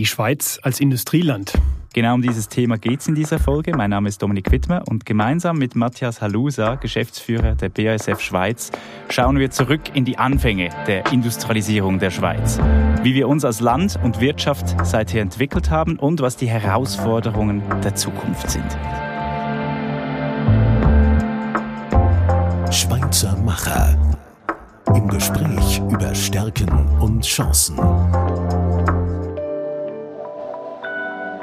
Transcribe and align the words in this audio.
Die 0.00 0.06
Schweiz 0.06 0.58
als 0.62 0.80
Industrieland. 0.80 1.52
Genau 1.92 2.14
um 2.14 2.22
dieses 2.22 2.48
Thema 2.48 2.78
geht 2.78 3.00
es 3.00 3.08
in 3.08 3.14
dieser 3.14 3.38
Folge. 3.38 3.76
Mein 3.76 3.90
Name 3.90 4.08
ist 4.08 4.22
Dominik 4.22 4.50
Wittmer 4.50 4.82
und 4.88 5.04
gemeinsam 5.04 5.58
mit 5.58 5.76
Matthias 5.76 6.22
Halusa, 6.22 6.76
Geschäftsführer 6.76 7.54
der 7.54 7.68
BASF 7.68 8.18
Schweiz, 8.18 8.70
schauen 9.10 9.38
wir 9.38 9.50
zurück 9.50 9.82
in 9.92 10.06
die 10.06 10.16
Anfänge 10.16 10.70
der 10.86 11.12
Industrialisierung 11.12 11.98
der 11.98 12.08
Schweiz. 12.08 12.58
Wie 13.02 13.12
wir 13.12 13.28
uns 13.28 13.44
als 13.44 13.60
Land 13.60 13.98
und 14.02 14.22
Wirtschaft 14.22 14.74
seither 14.86 15.20
entwickelt 15.20 15.68
haben 15.68 15.98
und 15.98 16.22
was 16.22 16.38
die 16.38 16.48
Herausforderungen 16.48 17.62
der 17.84 17.94
Zukunft 17.94 18.50
sind. 18.50 18.78
Schweizer 22.72 23.36
Macher. 23.36 23.98
Im 24.94 25.08
Gespräch 25.08 25.82
über 25.90 26.14
Stärken 26.14 26.70
und 27.00 27.22
Chancen. 27.22 27.78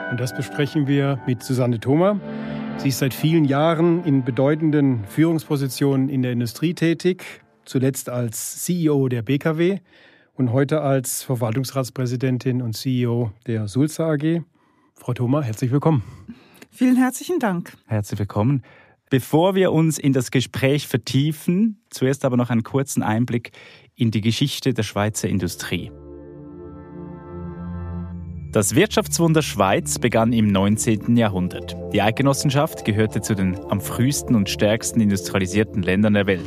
Und 0.09 0.19
das 0.19 0.33
besprechen 0.33 0.87
wir 0.87 1.19
mit 1.27 1.43
Susanne 1.43 1.79
Thoma. 1.79 2.19
Sie 2.77 2.89
ist 2.89 2.99
seit 2.99 3.13
vielen 3.13 3.43
Jahren 3.43 4.05
in 4.05 4.23
bedeutenden 4.23 5.03
Führungspositionen 5.05 6.07
in 6.07 6.21
der 6.21 6.31
Industrie 6.31 6.73
tätig, 6.73 7.41
zuletzt 7.65 8.09
als 8.09 8.63
CEO 8.63 9.09
der 9.09 9.21
BKW 9.21 9.79
und 10.35 10.53
heute 10.53 10.81
als 10.81 11.23
Verwaltungsratspräsidentin 11.23 12.61
und 12.61 12.73
CEO 12.73 13.31
der 13.47 13.67
Sulza 13.67 14.11
AG. 14.11 14.43
Frau 14.95 15.13
Thoma, 15.13 15.41
herzlich 15.41 15.71
willkommen. 15.71 16.03
Vielen 16.71 16.95
herzlichen 16.95 17.39
Dank. 17.39 17.73
Herzlich 17.87 18.19
willkommen. 18.19 18.63
Bevor 19.09 19.55
wir 19.55 19.71
uns 19.71 19.97
in 19.97 20.13
das 20.13 20.31
Gespräch 20.31 20.87
vertiefen, 20.87 21.81
zuerst 21.89 22.23
aber 22.23 22.37
noch 22.37 22.49
einen 22.49 22.63
kurzen 22.63 23.03
Einblick 23.03 23.51
in 23.95 24.11
die 24.11 24.21
Geschichte 24.21 24.73
der 24.73 24.83
Schweizer 24.83 25.27
Industrie. 25.27 25.91
Das 28.57 28.73
Wirtschaftswunder 28.73 29.43
Schweiz 29.43 29.99
begann 29.99 30.33
im 30.33 30.47
19. 30.47 31.15
Jahrhundert. 31.15 31.77
Die 31.93 32.01
Eidgenossenschaft 32.01 32.85
gehörte 32.85 33.21
zu 33.21 33.35
den 33.35 33.55
am 33.69 33.79
frühesten 33.79 34.33
und 34.33 34.49
stärksten 34.49 34.99
industrialisierten 34.99 35.83
Ländern 35.83 36.15
der 36.15 36.25
Welt. 36.25 36.41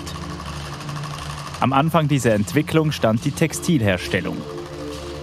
Am 1.61 1.73
Anfang 1.73 2.09
dieser 2.09 2.35
Entwicklung 2.35 2.91
stand 2.91 3.25
die 3.25 3.31
Textilherstellung. 3.31 4.37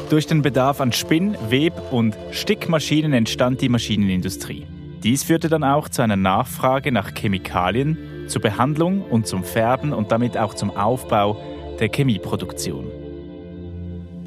Durch 0.09 0.27
den 0.27 0.41
Bedarf 0.41 0.79
an 0.79 0.93
Spinn-, 0.93 1.35
Web- 1.49 1.91
und 1.91 2.17
Stickmaschinen 2.31 3.11
entstand 3.11 3.59
die 3.59 3.67
Maschinenindustrie. 3.67 4.65
Dies 5.03 5.23
führte 5.23 5.49
dann 5.49 5.65
auch 5.65 5.89
zu 5.89 6.03
einer 6.03 6.15
Nachfrage 6.15 6.93
nach 6.93 7.11
Chemikalien, 7.13 7.97
zur 8.29 8.41
Behandlung 8.41 9.01
und 9.01 9.27
zum 9.27 9.43
Färben 9.43 9.91
und 9.91 10.13
damit 10.13 10.37
auch 10.37 10.53
zum 10.53 10.69
Aufbau 10.69 11.35
der 11.81 11.89
Chemieproduktion. 11.89 12.89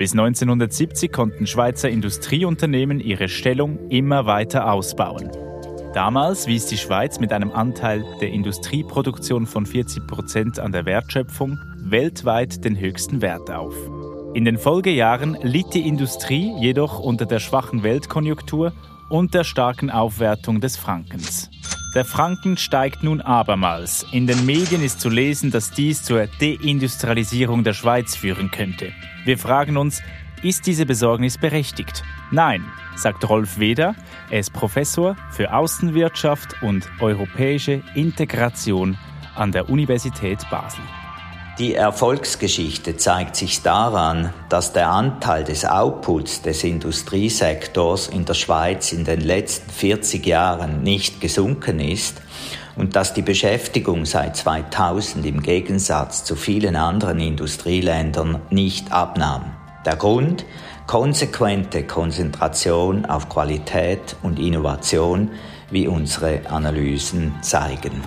Bis 0.01 0.13
1970 0.13 1.13
konnten 1.13 1.47
Schweizer 1.47 1.91
Industrieunternehmen 1.91 3.01
ihre 3.01 3.29
Stellung 3.29 3.91
immer 3.91 4.25
weiter 4.25 4.73
ausbauen. 4.73 5.31
Damals 5.93 6.47
wies 6.47 6.65
die 6.65 6.79
Schweiz 6.79 7.21
mit 7.21 7.35
einem 7.35 7.53
Anteil 7.53 8.03
der 8.19 8.31
Industrieproduktion 8.31 9.45
von 9.45 9.67
40 9.67 10.07
Prozent 10.07 10.59
an 10.59 10.73
der 10.73 10.87
Wertschöpfung 10.87 11.59
weltweit 11.83 12.65
den 12.65 12.81
höchsten 12.81 13.21
Wert 13.21 13.51
auf. 13.51 13.75
In 14.33 14.47
den 14.47 14.57
Folgejahren 14.57 15.37
litt 15.43 15.75
die 15.75 15.87
Industrie 15.87 16.55
jedoch 16.59 16.99
unter 16.99 17.27
der 17.27 17.39
schwachen 17.39 17.83
Weltkonjunktur 17.83 18.73
und 19.11 19.35
der 19.35 19.45
starken 19.45 19.91
Aufwertung 19.91 20.63
des 20.63 20.79
Frankens. 20.79 21.51
Der 21.95 22.05
Franken 22.05 22.57
steigt 22.57 23.03
nun 23.03 23.21
abermals. 23.21 24.07
In 24.13 24.29
den 24.29 24.47
Medien 24.47 24.85
ist 24.85 25.01
zu 25.01 25.09
lesen, 25.09 25.51
dass 25.51 25.73
dies 25.73 26.05
zur 26.05 26.29
Deindustrialisierung 26.41 27.65
der 27.65 27.73
Schweiz 27.73 28.15
führen 28.15 28.53
könnte. 28.53 28.93
Wir 29.25 29.37
fragen 29.39 29.77
uns, 29.77 30.01
ist 30.41 30.69
diese 30.69 30.87
Besorgnis 30.87 31.37
berechtigt? 31.37 32.05
Nein, 32.31 32.65
sagt 32.95 33.29
Rolf 33.29 33.59
Weder. 33.59 33.97
Er 34.31 34.39
ist 34.39 34.53
Professor 34.53 35.17
für 35.33 35.53
Außenwirtschaft 35.53 36.63
und 36.63 36.89
europäische 37.01 37.83
Integration 37.97 38.97
an 39.35 39.51
der 39.51 39.69
Universität 39.69 40.49
Basel. 40.49 40.85
Die 41.61 41.75
Erfolgsgeschichte 41.75 42.97
zeigt 42.97 43.37
sich 43.37 43.61
daran, 43.61 44.33
dass 44.49 44.73
der 44.73 44.89
Anteil 44.89 45.45
des 45.45 45.67
Outputs 45.67 46.41
des 46.41 46.65
Industriesektors 46.65 48.09
in 48.09 48.25
der 48.25 48.33
Schweiz 48.33 48.93
in 48.93 49.05
den 49.05 49.21
letzten 49.21 49.71
40 49.71 50.25
Jahren 50.25 50.83
nicht 50.83 51.21
gesunken 51.21 51.79
ist 51.79 52.23
und 52.77 52.97
dass 52.97 53.13
die 53.13 53.21
Beschäftigung 53.21 54.07
seit 54.07 54.37
2000 54.37 55.27
im 55.27 55.43
Gegensatz 55.43 56.25
zu 56.25 56.35
vielen 56.35 56.77
anderen 56.77 57.21
Industrieländern 57.21 58.41
nicht 58.49 58.91
abnahm. 58.91 59.53
Der 59.85 59.97
Grund? 59.97 60.47
Konsequente 60.87 61.87
Konzentration 61.87 63.05
auf 63.05 63.29
Qualität 63.29 64.17
und 64.23 64.39
Innovation, 64.39 65.33
wie 65.71 65.89
unsere 65.89 66.41
Analysen 66.49 67.35
zeigen. 67.43 68.03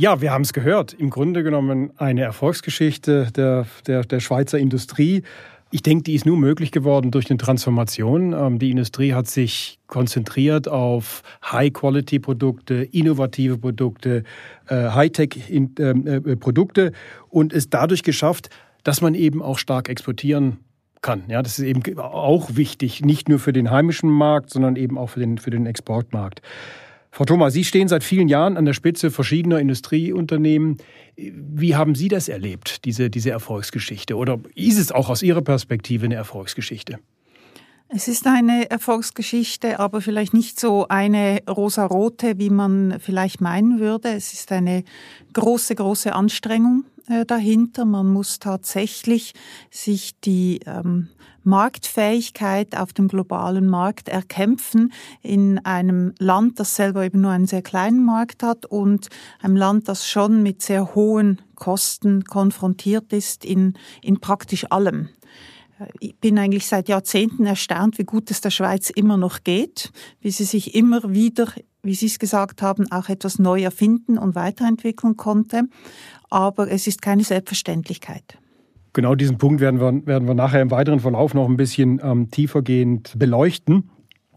Ja, 0.00 0.20
wir 0.20 0.30
haben 0.30 0.42
es 0.42 0.52
gehört. 0.52 0.92
Im 0.92 1.10
Grunde 1.10 1.42
genommen 1.42 1.90
eine 1.96 2.22
Erfolgsgeschichte 2.22 3.32
der, 3.32 3.66
der, 3.88 4.04
der 4.04 4.20
Schweizer 4.20 4.56
Industrie. 4.56 5.24
Ich 5.72 5.82
denke, 5.82 6.04
die 6.04 6.14
ist 6.14 6.24
nur 6.24 6.36
möglich 6.36 6.70
geworden 6.70 7.10
durch 7.10 7.28
eine 7.28 7.36
Transformation. 7.36 8.32
Ähm, 8.32 8.60
die 8.60 8.70
Industrie 8.70 9.12
hat 9.12 9.26
sich 9.26 9.80
konzentriert 9.88 10.68
auf 10.68 11.24
High-Quality-Produkte, 11.44 12.74
innovative 12.92 13.58
Produkte, 13.58 14.22
äh, 14.68 14.90
Hightech-Produkte 14.90 16.80
ähm, 16.80 16.92
äh, 16.92 17.28
und 17.28 17.52
es 17.52 17.68
dadurch 17.68 18.04
geschafft, 18.04 18.50
dass 18.84 19.00
man 19.00 19.16
eben 19.16 19.42
auch 19.42 19.58
stark 19.58 19.88
exportieren 19.88 20.58
kann. 21.02 21.24
Ja, 21.26 21.42
das 21.42 21.58
ist 21.58 21.64
eben 21.64 21.98
auch 21.98 22.54
wichtig, 22.54 23.04
nicht 23.04 23.28
nur 23.28 23.40
für 23.40 23.52
den 23.52 23.72
heimischen 23.72 24.10
Markt, 24.10 24.50
sondern 24.50 24.76
eben 24.76 24.96
auch 24.96 25.10
für 25.10 25.18
den, 25.18 25.38
für 25.38 25.50
den 25.50 25.66
Exportmarkt. 25.66 26.40
Frau 27.18 27.24
Thomas, 27.24 27.52
Sie 27.52 27.64
stehen 27.64 27.88
seit 27.88 28.04
vielen 28.04 28.28
Jahren 28.28 28.56
an 28.56 28.64
der 28.64 28.74
Spitze 28.74 29.10
verschiedener 29.10 29.58
Industrieunternehmen. 29.58 30.76
Wie 31.16 31.74
haben 31.74 31.96
Sie 31.96 32.06
das 32.06 32.28
erlebt, 32.28 32.84
diese, 32.84 33.10
diese 33.10 33.30
Erfolgsgeschichte? 33.30 34.14
Oder 34.16 34.38
ist 34.54 34.78
es 34.78 34.92
auch 34.92 35.08
aus 35.08 35.24
Ihrer 35.24 35.42
Perspektive 35.42 36.04
eine 36.04 36.14
Erfolgsgeschichte? 36.14 37.00
Es 37.88 38.06
ist 38.06 38.28
eine 38.28 38.70
Erfolgsgeschichte, 38.70 39.80
aber 39.80 40.00
vielleicht 40.00 40.32
nicht 40.32 40.60
so 40.60 40.86
eine 40.86 41.40
rosarote, 41.50 42.38
wie 42.38 42.50
man 42.50 43.00
vielleicht 43.00 43.40
meinen 43.40 43.80
würde. 43.80 44.10
Es 44.10 44.32
ist 44.32 44.52
eine 44.52 44.84
große, 45.32 45.74
große 45.74 46.14
Anstrengung 46.14 46.84
äh, 47.08 47.26
dahinter. 47.26 47.84
Man 47.84 48.12
muss 48.12 48.38
tatsächlich 48.38 49.32
sich 49.72 50.20
die 50.20 50.60
ähm, 50.66 51.08
Marktfähigkeit 51.48 52.76
auf 52.76 52.92
dem 52.92 53.08
globalen 53.08 53.68
Markt 53.68 54.08
erkämpfen 54.08 54.92
in 55.22 55.58
einem 55.64 56.14
Land, 56.18 56.60
das 56.60 56.76
selber 56.76 57.04
eben 57.04 57.22
nur 57.22 57.30
einen 57.30 57.46
sehr 57.46 57.62
kleinen 57.62 58.04
Markt 58.04 58.42
hat 58.42 58.66
und 58.66 59.08
einem 59.40 59.56
Land, 59.56 59.88
das 59.88 60.06
schon 60.06 60.42
mit 60.42 60.62
sehr 60.62 60.94
hohen 60.94 61.40
Kosten 61.54 62.24
konfrontiert 62.24 63.12
ist 63.12 63.44
in, 63.44 63.74
in 64.02 64.20
praktisch 64.20 64.70
allem. 64.70 65.08
Ich 66.00 66.16
bin 66.16 66.38
eigentlich 66.38 66.66
seit 66.66 66.88
Jahrzehnten 66.88 67.46
erstaunt, 67.46 67.98
wie 67.98 68.04
gut 68.04 68.30
es 68.30 68.40
der 68.40 68.50
Schweiz 68.50 68.90
immer 68.90 69.16
noch 69.16 69.42
geht, 69.42 69.90
wie 70.20 70.30
sie 70.30 70.44
sich 70.44 70.74
immer 70.74 71.14
wieder, 71.14 71.52
wie 71.82 71.94
Sie 71.94 72.06
es 72.06 72.18
gesagt 72.18 72.60
haben, 72.60 72.90
auch 72.90 73.08
etwas 73.08 73.38
neu 73.38 73.62
erfinden 73.62 74.18
und 74.18 74.34
weiterentwickeln 74.34 75.16
konnte. 75.16 75.62
Aber 76.28 76.70
es 76.70 76.86
ist 76.86 77.00
keine 77.00 77.24
Selbstverständlichkeit. 77.24 78.38
Genau 78.98 79.14
diesen 79.14 79.38
Punkt 79.38 79.60
werden 79.60 79.78
wir, 79.78 80.06
werden 80.08 80.26
wir 80.26 80.34
nachher 80.34 80.60
im 80.60 80.72
weiteren 80.72 80.98
Verlauf 80.98 81.32
noch 81.32 81.48
ein 81.48 81.56
bisschen 81.56 82.00
ähm, 82.02 82.32
tiefergehend 82.32 83.16
beleuchten. 83.16 83.90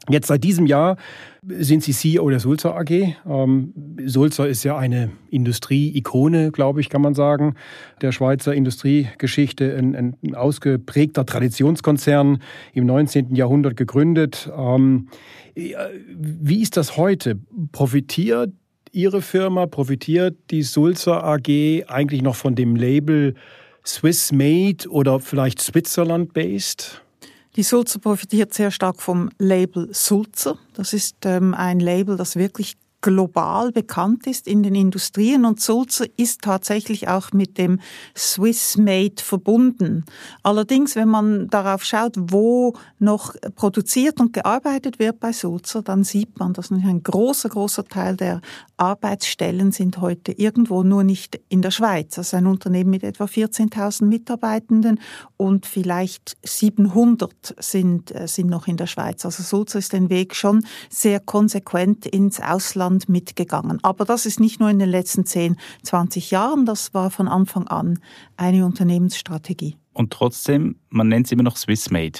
Jetzt 0.08 0.28
seit 0.28 0.44
diesem 0.44 0.68
Jahr 0.68 0.98
sind 1.42 1.82
Sie 1.82 1.94
CEO 1.94 2.30
der 2.30 2.40
Sulzer 2.40 2.78
AG. 2.78 2.92
Ähm, 3.28 3.74
Sulzer 4.06 4.48
ist 4.48 4.64
ja 4.64 4.78
eine 4.78 5.10
Industrie-Ikone, 5.32 6.52
glaube 6.52 6.80
ich, 6.80 6.90
kann 6.90 7.02
man 7.02 7.16
sagen, 7.16 7.56
der 8.02 8.12
Schweizer 8.12 8.54
Industriegeschichte. 8.54 9.76
Ein, 9.76 10.16
ein 10.22 10.36
ausgeprägter 10.36 11.26
Traditionskonzern 11.26 12.38
im 12.74 12.86
19. 12.86 13.34
Jahrhundert 13.34 13.76
gegründet. 13.76 14.48
Ähm, 14.56 15.08
wie 15.56 16.62
ist 16.62 16.78
das 16.78 16.98
heute? 16.98 17.40
Profitiert 17.72 18.52
Ihre 18.92 19.24
Firma, 19.24 19.66
profitiert 19.66 20.38
die 20.52 20.62
Sulzer 20.62 21.24
AG 21.24 21.48
eigentlich 21.88 22.22
noch 22.22 22.36
von 22.36 22.54
dem 22.54 22.76
Label 22.76 23.34
Swiss 23.86 24.32
made 24.32 24.90
oder 24.90 25.20
vielleicht 25.20 25.62
Switzerland 25.62 26.34
based? 26.34 27.02
Die 27.56 27.64
Sulzer 27.64 28.00
profitiert 28.00 28.54
sehr 28.54 28.72
stark 28.72 29.02
vom 29.02 29.30
Label 29.38 29.90
Sulzer. 29.94 30.58
Das 30.74 30.94
ist 30.94 31.18
ähm, 31.26 31.54
ein 31.54 31.80
Label, 31.80 32.16
das 32.16 32.36
wirklich 32.36 32.78
global 33.02 33.72
bekannt 33.72 34.28
ist 34.28 34.48
in 34.48 34.64
den 34.64 34.76
Industrien 34.76 35.46
und 35.46 35.60
Sulzer 35.60 36.06
ist 36.18 36.42
tatsächlich 36.42 37.08
auch 37.08 37.32
mit 37.34 37.58
dem 37.58 37.80
Swiss 38.16 38.78
Made 38.78 39.22
verbunden. 39.22 40.06
Allerdings, 40.44 40.96
wenn 40.96 41.10
man 41.10 41.48
darauf 41.48 41.84
schaut, 41.84 42.16
wo 42.18 42.74
noch 43.00 43.34
produziert 43.56 44.20
und 44.20 44.34
gearbeitet 44.34 45.00
wird 45.00 45.20
bei 45.20 45.34
Sulzer, 45.34 45.82
dann 45.82 46.04
sieht 46.04 46.40
man, 46.40 46.54
dass 46.54 46.72
ein 46.72 47.04
großer, 47.04 47.50
großer 47.50 47.86
Teil 47.86 48.16
der 48.16 48.42
Arbeitsstellen 48.78 49.72
sind 49.72 50.00
heute 50.00 50.32
irgendwo 50.32 50.84
nur 50.84 51.04
nicht 51.04 51.40
in 51.50 51.62
der 51.62 51.72
Schweiz. 51.72 52.18
Also 52.18 52.38
ein 52.38 52.48
Unternehmen 52.48 52.90
mit 52.90 53.04
etwa 53.04 53.26
14.000 53.26 54.06
Mitarbeitenden 54.06 55.00
und 55.38 55.66
vielleicht 55.66 56.38
700 56.44 57.56
sind, 57.60 58.14
äh, 58.14 58.28
sind 58.28 58.50
noch 58.50 58.68
in 58.68 58.78
der 58.78 58.88
Schweiz. 58.88 59.26
Also 59.26 59.44
Sulzer 59.44 59.80
ist 59.80 59.94
den 59.94 60.10
Weg 60.10 60.36
schon 60.36 60.66
sehr 60.90 61.20
konsequent 61.20 62.06
ins 62.06 62.40
Ausland 62.40 62.91
mitgegangen. 63.08 63.80
Aber 63.84 64.06
das 64.06 64.26
ist 64.26 64.40
nicht 64.40 64.60
nur 64.60 64.70
in 64.70 64.80
den 64.80 64.90
letzten 64.90 65.26
10, 65.26 65.58
20 65.84 66.32
Jahren, 66.32 66.66
das 66.66 66.94
war 66.94 67.12
von 67.12 67.28
Anfang 67.28 67.68
an 67.68 68.00
eine 68.38 68.66
Unternehmensstrategie. 68.66 69.78
Und 69.94 70.12
trotzdem, 70.14 70.78
man 70.90 71.08
nennt 71.08 71.26
es 71.26 71.32
immer 71.32 71.44
noch 71.44 71.58
Swiss 71.58 71.90
Made. 71.92 72.20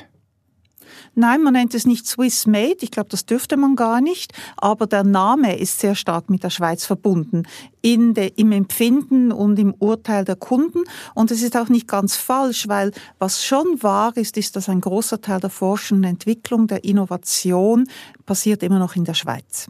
Nein, 1.16 1.42
man 1.42 1.54
nennt 1.54 1.74
es 1.74 1.86
nicht 1.86 2.08
Swiss 2.08 2.48
Made. 2.48 2.78
Ich 2.82 2.92
glaube, 2.92 3.10
das 3.10 3.26
dürfte 3.26 3.58
man 3.58 3.76
gar 3.76 4.02
nicht. 4.02 4.34
Aber 4.58 4.88
der 4.88 5.04
Name 5.04 5.58
ist 5.58 5.80
sehr 5.80 5.96
stark 5.96 6.30
mit 6.30 6.44
der 6.44 6.50
Schweiz 6.50 6.86
verbunden. 6.86 7.44
In 7.82 8.14
de, 8.14 8.32
Im 8.36 8.52
Empfinden 8.52 9.32
und 9.32 9.60
im 9.60 9.74
Urteil 9.74 10.26
der 10.26 10.36
Kunden. 10.36 10.84
Und 11.14 11.32
es 11.32 11.44
ist 11.44 11.58
auch 11.58 11.70
nicht 11.70 11.88
ganz 11.88 12.16
falsch, 12.16 12.68
weil 12.68 12.92
was 13.20 13.44
schon 13.44 13.82
wahr 13.84 14.16
ist, 14.16 14.38
ist, 14.38 14.56
dass 14.56 14.70
ein 14.70 14.82
großer 14.82 15.22
Teil 15.22 15.40
der 15.40 15.50
Forschung 15.50 16.00
und 16.00 16.04
Entwicklung, 16.06 16.68
der 16.68 16.84
Innovation 16.84 17.88
passiert 18.26 18.64
immer 18.64 18.80
noch 18.80 18.96
in 18.96 19.06
der 19.06 19.14
Schweiz. 19.14 19.68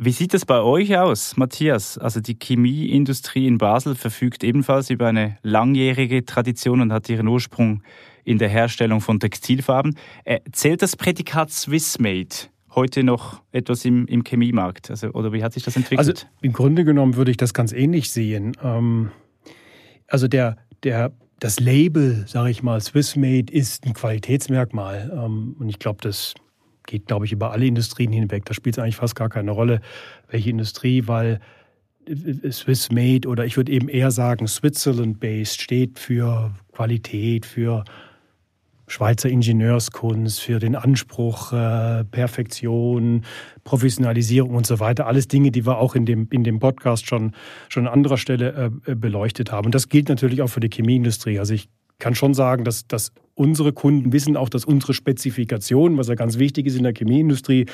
Wie 0.00 0.12
sieht 0.12 0.32
es 0.32 0.46
bei 0.46 0.60
euch 0.60 0.96
aus, 0.96 1.36
Matthias? 1.36 1.98
Also 1.98 2.20
die 2.20 2.38
Chemieindustrie 2.40 3.48
in 3.48 3.58
Basel 3.58 3.96
verfügt 3.96 4.44
ebenfalls 4.44 4.90
über 4.90 5.08
eine 5.08 5.38
langjährige 5.42 6.24
Tradition 6.24 6.80
und 6.80 6.92
hat 6.92 7.08
ihren 7.08 7.26
Ursprung 7.26 7.82
in 8.22 8.38
der 8.38 8.48
Herstellung 8.48 9.00
von 9.00 9.18
Textilfarben. 9.18 9.98
Äh, 10.24 10.38
zählt 10.52 10.82
das 10.82 10.94
Prädikat 10.94 11.50
Swiss 11.50 11.98
Made 11.98 12.28
heute 12.76 13.02
noch 13.02 13.42
etwas 13.50 13.84
im, 13.84 14.06
im 14.06 14.22
Chemiemarkt? 14.22 14.88
Also, 14.88 15.08
oder 15.08 15.32
wie 15.32 15.42
hat 15.42 15.52
sich 15.52 15.64
das 15.64 15.74
entwickelt? 15.74 15.98
Also 15.98 16.26
im 16.42 16.52
Grunde 16.52 16.84
genommen 16.84 17.16
würde 17.16 17.32
ich 17.32 17.36
das 17.36 17.52
ganz 17.52 17.72
ähnlich 17.72 18.12
sehen. 18.12 18.56
Ähm, 18.62 19.10
also 20.06 20.28
der, 20.28 20.58
der, 20.84 21.10
das 21.40 21.58
Label, 21.58 22.24
sage 22.28 22.50
ich 22.50 22.62
mal, 22.62 22.80
Swiss 22.80 23.16
Made 23.16 23.52
ist 23.52 23.84
ein 23.84 23.94
Qualitätsmerkmal. 23.94 25.10
Ähm, 25.12 25.56
und 25.58 25.68
ich 25.68 25.80
glaube, 25.80 25.98
das 26.02 26.34
geht, 26.88 27.06
glaube 27.06 27.26
ich, 27.26 27.32
über 27.32 27.52
alle 27.52 27.66
Industrien 27.66 28.10
hinweg. 28.10 28.44
Da 28.46 28.54
spielt 28.54 28.76
es 28.76 28.82
eigentlich 28.82 28.96
fast 28.96 29.14
gar 29.14 29.28
keine 29.28 29.52
Rolle, 29.52 29.80
welche 30.28 30.50
Industrie, 30.50 31.06
weil 31.06 31.38
Swiss 32.50 32.90
Made 32.90 33.28
oder 33.28 33.44
ich 33.44 33.56
würde 33.56 33.70
eben 33.70 33.88
eher 33.88 34.10
sagen 34.10 34.48
Switzerland-based 34.48 35.60
steht 35.60 35.98
für 35.98 36.52
Qualität, 36.72 37.46
für 37.46 37.84
Schweizer 38.86 39.28
Ingenieurskunst, 39.28 40.40
für 40.40 40.58
den 40.58 40.74
Anspruch, 40.74 41.52
äh, 41.52 42.04
Perfektion, 42.04 43.24
Professionalisierung 43.64 44.54
und 44.54 44.66
so 44.66 44.80
weiter. 44.80 45.06
Alles 45.06 45.28
Dinge, 45.28 45.50
die 45.50 45.66
wir 45.66 45.76
auch 45.76 45.94
in 45.94 46.06
dem, 46.06 46.26
in 46.30 46.42
dem 46.42 46.58
Podcast 46.58 47.06
schon, 47.06 47.32
schon 47.68 47.86
an 47.86 47.92
anderer 47.92 48.16
Stelle 48.16 48.72
äh, 48.86 48.94
beleuchtet 48.94 49.52
haben. 49.52 49.66
Und 49.66 49.74
das 49.74 49.90
gilt 49.90 50.08
natürlich 50.08 50.40
auch 50.40 50.48
für 50.48 50.60
die 50.60 50.70
Chemieindustrie. 50.70 51.38
Also 51.38 51.52
ich 51.52 51.68
kann 51.98 52.14
schon 52.14 52.32
sagen, 52.32 52.64
dass, 52.64 52.86
dass 52.86 53.12
unsere 53.38 53.72
Kunden 53.72 54.12
wissen 54.12 54.36
auch, 54.36 54.48
dass 54.48 54.64
unsere 54.64 54.94
Spezifikation, 54.94 55.96
was 55.96 56.08
ja 56.08 56.14
ganz 56.14 56.38
wichtig 56.38 56.66
ist 56.66 56.76
in 56.76 56.82
der 56.82 56.92
Chemieindustrie, 56.92 57.66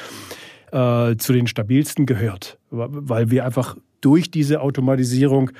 äh, 0.72 1.16
zu 1.16 1.32
den 1.32 1.46
stabilsten 1.46 2.06
gehört. 2.06 2.58
Weil 2.70 3.30
wir 3.30 3.44
einfach 3.44 3.76
durch 4.00 4.30
diese 4.30 4.60
Automatisierung 4.60 5.50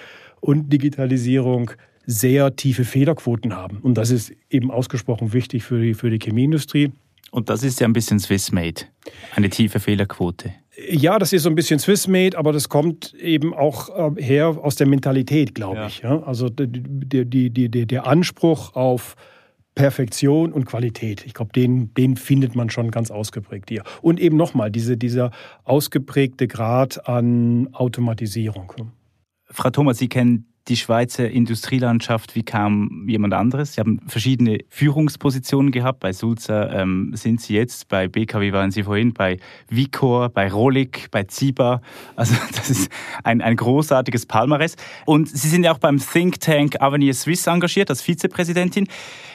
und 0.40 0.70
Digitalisierung 0.72 1.70
sehr 2.06 2.54
tiefe 2.54 2.84
Fehlerquoten 2.84 3.56
haben. 3.56 3.78
Und 3.78 3.94
das 3.96 4.10
ist 4.10 4.32
eben 4.50 4.70
ausgesprochen 4.70 5.32
wichtig 5.32 5.64
für 5.64 5.80
die, 5.80 5.94
für 5.94 6.10
die 6.10 6.18
Chemieindustrie. 6.18 6.92
Und 7.30 7.48
das 7.48 7.62
ist 7.62 7.80
ja 7.80 7.86
ein 7.86 7.94
bisschen 7.94 8.20
Swiss-made, 8.20 8.82
eine 9.34 9.48
tiefe 9.48 9.80
Fehlerquote. 9.80 10.52
Ja, 10.90 11.18
das 11.18 11.32
ist 11.32 11.44
so 11.44 11.48
ein 11.48 11.54
bisschen 11.54 11.78
Swiss-made, 11.78 12.36
aber 12.36 12.52
das 12.52 12.68
kommt 12.68 13.14
eben 13.14 13.54
auch 13.54 14.16
äh, 14.16 14.22
her 14.22 14.58
aus 14.60 14.74
der 14.74 14.86
Mentalität, 14.86 15.54
glaube 15.54 15.76
ja. 15.76 15.86
ich. 15.86 16.04
Also 16.04 16.50
die, 16.50 17.24
die, 17.24 17.50
die, 17.50 17.86
der 17.86 18.06
Anspruch 18.06 18.74
auf 18.74 19.16
Perfektion 19.74 20.52
und 20.52 20.66
Qualität. 20.66 21.26
Ich 21.26 21.34
glaube, 21.34 21.52
den, 21.52 21.92
den 21.94 22.16
findet 22.16 22.54
man 22.54 22.70
schon 22.70 22.90
ganz 22.90 23.10
ausgeprägt 23.10 23.68
hier. 23.68 23.82
Und 24.02 24.20
eben 24.20 24.36
nochmal, 24.36 24.70
diese, 24.70 24.96
dieser 24.96 25.30
ausgeprägte 25.64 26.46
Grad 26.46 27.08
an 27.08 27.68
Automatisierung. 27.72 28.72
Frau 29.46 29.70
Thomas, 29.70 29.98
Sie 29.98 30.08
kennen 30.08 30.53
die 30.68 30.76
Schweizer 30.76 31.30
Industrielandschaft 31.30 32.34
wie 32.34 32.42
kaum 32.42 33.06
jemand 33.06 33.34
anderes. 33.34 33.74
Sie 33.74 33.80
haben 33.80 34.00
verschiedene 34.06 34.58
Führungspositionen 34.68 35.72
gehabt. 35.72 36.00
Bei 36.00 36.12
Sulzer 36.12 36.72
ähm, 36.72 37.12
sind 37.14 37.42
Sie 37.42 37.54
jetzt, 37.54 37.88
bei 37.88 38.08
BKW 38.08 38.52
waren 38.52 38.70
Sie 38.70 38.82
vorhin, 38.82 39.12
bei 39.12 39.38
Vicor, 39.68 40.30
bei 40.30 40.50
Rolik, 40.50 41.08
bei 41.10 41.24
Ziba. 41.24 41.82
Also 42.16 42.34
das 42.56 42.70
ist 42.70 42.90
ein, 43.24 43.42
ein 43.42 43.56
großartiges 43.56 44.24
Palmares. 44.24 44.76
Und 45.04 45.28
Sie 45.28 45.48
sind 45.48 45.64
ja 45.64 45.72
auch 45.72 45.78
beim 45.78 45.98
Think 45.98 46.40
Tank 46.40 46.80
Avenir 46.80 47.12
Swiss 47.12 47.46
engagiert 47.46 47.90
als 47.90 48.00
Vizepräsidentin. 48.00 48.88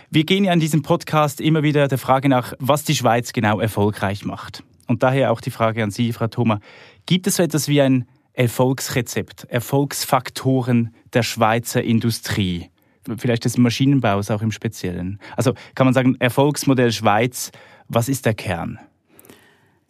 Wir 0.10 0.24
gehen 0.24 0.46
ja 0.46 0.54
in 0.54 0.60
diesem 0.60 0.82
Podcast 0.82 1.40
immer 1.40 1.62
wieder 1.62 1.88
der 1.88 2.00
Frage 2.00 2.30
nach, 2.30 2.54
was 2.58 2.84
die 2.84 2.96
Schweiz 2.96 3.34
genau 3.34 3.60
erfolgreich 3.60 4.26
macht. 4.26 4.64
Und 4.88 5.04
daher 5.04 5.32
auch 5.32 5.42
die 5.42 5.52
Frage 5.52 5.84
an 5.84 5.92
Sie, 5.92 6.12
Frau 6.12 6.28
Thoma. 6.28 6.60
Gibt 7.06 7.28
es 7.28 7.36
so 7.36 7.44
etwas 7.44 7.68
wie 7.68 7.82
ein 7.82 8.08
Erfolgsrezept, 8.40 9.44
Erfolgsfaktoren 9.50 10.96
der 11.12 11.24
Schweizer 11.24 11.84
Industrie? 11.84 12.70
Vielleicht 13.18 13.44
des 13.44 13.58
Maschinenbaus 13.58 14.32
auch 14.32 14.42
im 14.42 14.52
Speziellen. 14.52 15.20
Also 15.36 15.54
kann 15.76 15.86
man 15.86 15.94
sagen, 15.94 16.16
Erfolgsmodell 16.20 16.94
Schweiz, 16.94 17.52
was 17.90 18.08
ist 18.08 18.26
der 18.26 18.34
Kern? 18.34 18.80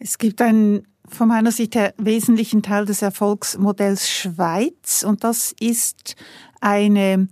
Es 0.00 0.18
gibt 0.18 0.42
einen 0.42 0.88
von 1.06 1.28
meiner 1.28 1.52
Sicht 1.52 1.76
her 1.76 1.94
wesentlichen 1.96 2.62
Teil 2.62 2.86
des 2.86 3.02
Erfolgsmodells 3.02 4.10
Schweiz 4.10 5.04
und 5.06 5.22
das 5.22 5.54
ist 5.60 6.16
eine 6.60 7.28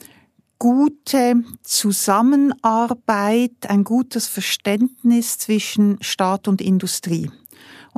gute 0.60 1.42
Zusammenarbeit, 1.64 3.68
ein 3.68 3.82
gutes 3.82 4.28
Verständnis 4.28 5.38
zwischen 5.38 5.98
Staat 6.00 6.46
und 6.46 6.60
Industrie 6.60 7.28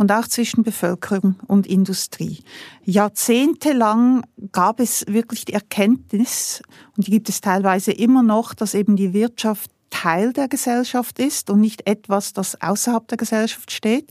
und 0.00 0.11
auch 0.12 0.26
zwischen 0.26 0.62
Bevölkerung 0.62 1.35
und 1.47 1.67
Industrie. 1.67 2.43
Jahrzehntelang 2.85 4.25
gab 4.50 4.81
es 4.81 5.05
wirklich 5.06 5.44
die 5.44 5.52
Erkenntnis, 5.52 6.62
und 6.97 7.06
die 7.06 7.11
gibt 7.11 7.29
es 7.29 7.43
teilweise 7.43 7.93
immer 7.93 8.23
noch, 8.23 8.55
dass 8.55 8.73
eben 8.73 8.97
die 8.97 9.12
Wirtschaft 9.12 9.70
Teil 9.91 10.32
der 10.32 10.49
Gesellschaft 10.49 11.19
ist 11.19 11.50
und 11.50 11.61
nicht 11.61 11.87
etwas, 11.87 12.32
das 12.32 12.58
außerhalb 12.62 13.08
der 13.08 13.19
Gesellschaft 13.19 13.70
steht. 13.73 14.11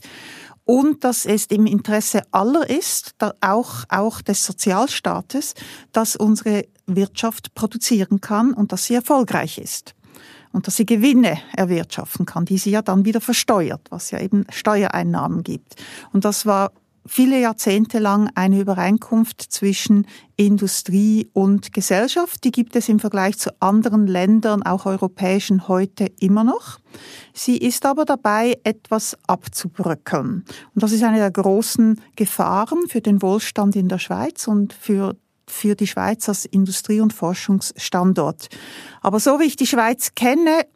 Und 0.64 1.02
dass 1.02 1.26
es 1.26 1.46
im 1.46 1.66
Interesse 1.66 2.22
aller 2.30 2.70
ist, 2.70 3.16
auch, 3.40 3.82
auch 3.88 4.20
des 4.20 4.46
Sozialstaates, 4.46 5.54
dass 5.90 6.14
unsere 6.14 6.66
Wirtschaft 6.86 7.52
produzieren 7.56 8.20
kann 8.20 8.52
und 8.52 8.70
dass 8.70 8.84
sie 8.84 8.94
erfolgreich 8.94 9.58
ist 9.58 9.96
und 10.52 10.66
dass 10.66 10.76
sie 10.76 10.86
Gewinne 10.86 11.38
erwirtschaften 11.56 12.26
kann, 12.26 12.44
die 12.44 12.58
sie 12.58 12.70
ja 12.70 12.82
dann 12.82 13.04
wieder 13.04 13.20
versteuert, 13.20 13.82
was 13.90 14.10
ja 14.10 14.20
eben 14.20 14.44
Steuereinnahmen 14.50 15.42
gibt. 15.42 15.76
Und 16.12 16.24
das 16.24 16.46
war 16.46 16.72
viele 17.06 17.40
Jahrzehnte 17.40 17.98
lang 17.98 18.30
eine 18.34 18.60
Übereinkunft 18.60 19.40
zwischen 19.40 20.06
Industrie 20.36 21.28
und 21.32 21.72
Gesellschaft. 21.72 22.44
Die 22.44 22.52
gibt 22.52 22.76
es 22.76 22.88
im 22.88 22.98
Vergleich 22.98 23.38
zu 23.38 23.50
anderen 23.60 24.06
Ländern, 24.06 24.62
auch 24.62 24.86
europäischen, 24.86 25.68
heute 25.68 26.06
immer 26.20 26.44
noch. 26.44 26.78
Sie 27.32 27.56
ist 27.56 27.86
aber 27.86 28.04
dabei, 28.04 28.58
etwas 28.64 29.16
abzubröckeln. 29.26 30.44
Und 30.74 30.82
das 30.82 30.92
ist 30.92 31.02
eine 31.02 31.18
der 31.18 31.30
großen 31.30 32.00
Gefahren 32.16 32.88
für 32.88 33.00
den 33.00 33.22
Wohlstand 33.22 33.76
in 33.76 33.88
der 33.88 33.98
Schweiz 33.98 34.46
und 34.46 34.72
für 34.72 35.16
für 35.50 35.74
die 35.74 35.86
Schweiz 35.86 36.28
als 36.28 36.44
Industrie- 36.44 37.00
und 37.00 37.12
Forschungsstandort. 37.12 38.48
Aber 39.00 39.20
so 39.20 39.40
wie 39.40 39.44
ich 39.44 39.56
die 39.56 39.66
Schweiz 39.66 40.14
kenne, 40.14 40.66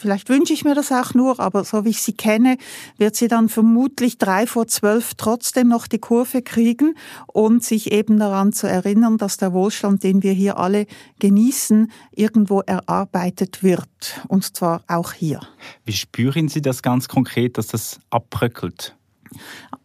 Vielleicht 0.00 0.30
wünsche 0.30 0.54
ich 0.54 0.64
mir 0.64 0.74
das 0.74 0.92
auch 0.92 1.12
nur, 1.12 1.38
aber 1.40 1.62
so 1.62 1.84
wie 1.84 1.90
ich 1.90 2.00
sie 2.00 2.14
kenne, 2.14 2.56
wird 2.96 3.16
sie 3.16 3.28
dann 3.28 3.50
vermutlich 3.50 4.16
drei 4.16 4.46
vor 4.46 4.66
zwölf 4.66 5.12
trotzdem 5.14 5.68
noch 5.68 5.86
die 5.86 5.98
Kurve 5.98 6.40
kriegen 6.40 6.94
und 7.26 7.62
sich 7.62 7.92
eben 7.92 8.18
daran 8.18 8.54
zu 8.54 8.66
erinnern, 8.66 9.18
dass 9.18 9.36
der 9.36 9.52
Wohlstand, 9.52 10.02
den 10.02 10.22
wir 10.22 10.32
hier 10.32 10.56
alle 10.56 10.86
genießen, 11.18 11.92
irgendwo 12.12 12.60
erarbeitet 12.60 13.62
wird. 13.62 14.22
Und 14.26 14.56
zwar 14.56 14.84
auch 14.88 15.12
hier. 15.12 15.40
Wie 15.84 15.92
spüren 15.92 16.48
Sie 16.48 16.62
das 16.62 16.80
ganz 16.80 17.06
konkret, 17.06 17.58
dass 17.58 17.66
das 17.66 18.00
abbröckelt? 18.08 18.96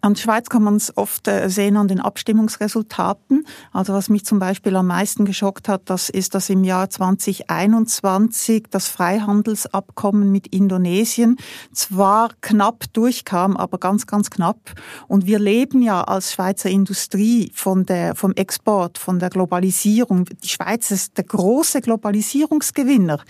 An 0.06 0.14
der 0.14 0.22
Schweiz 0.22 0.50
kann 0.50 0.62
man 0.62 0.76
es 0.76 0.96
oft 0.96 1.28
äh, 1.28 1.50
sehen 1.50 1.78
an 1.78 1.88
den 1.88 2.00
Abstimmungsresultaten. 2.00 3.44
Also 3.74 3.94
was 3.94 4.08
mich 4.08 4.24
zum 4.24 4.38
Beispiel 4.38 4.76
am 4.76 4.86
meisten 4.86 5.26
geschockt 5.26 5.68
hat, 5.68 5.90
das 5.90 6.10
ist, 6.10 6.36
dass 6.36 6.48
im 6.52 6.64
Jahr 6.64 6.92
2021 6.92 8.66
das 8.70 8.88
Freihandelsabkommen 8.88 10.32
mit 10.32 10.46
Indonesien 10.46 11.38
zwar 11.74 12.30
knapp 12.42 12.84
durchkam, 12.94 13.58
aber 13.58 13.80
ganz, 13.80 14.06
ganz 14.06 14.30
knapp. 14.30 14.76
Und 15.08 15.26
wir 15.26 15.40
leben 15.40 15.82
ja 15.82 16.04
als 16.04 16.34
Schweizer 16.34 16.70
Industrie 16.70 17.52
von 17.56 17.88
der, 17.88 18.14
vom 18.14 18.34
Export, 18.34 19.00
von 19.00 19.18
der 19.18 19.32
Globalisierung. 19.32 20.26
Die 20.26 20.50
Schweiz 20.50 20.92
ist 20.92 21.18
der 21.18 21.24
große 21.24 21.82
Globalisierungsgewinner. 21.82 23.22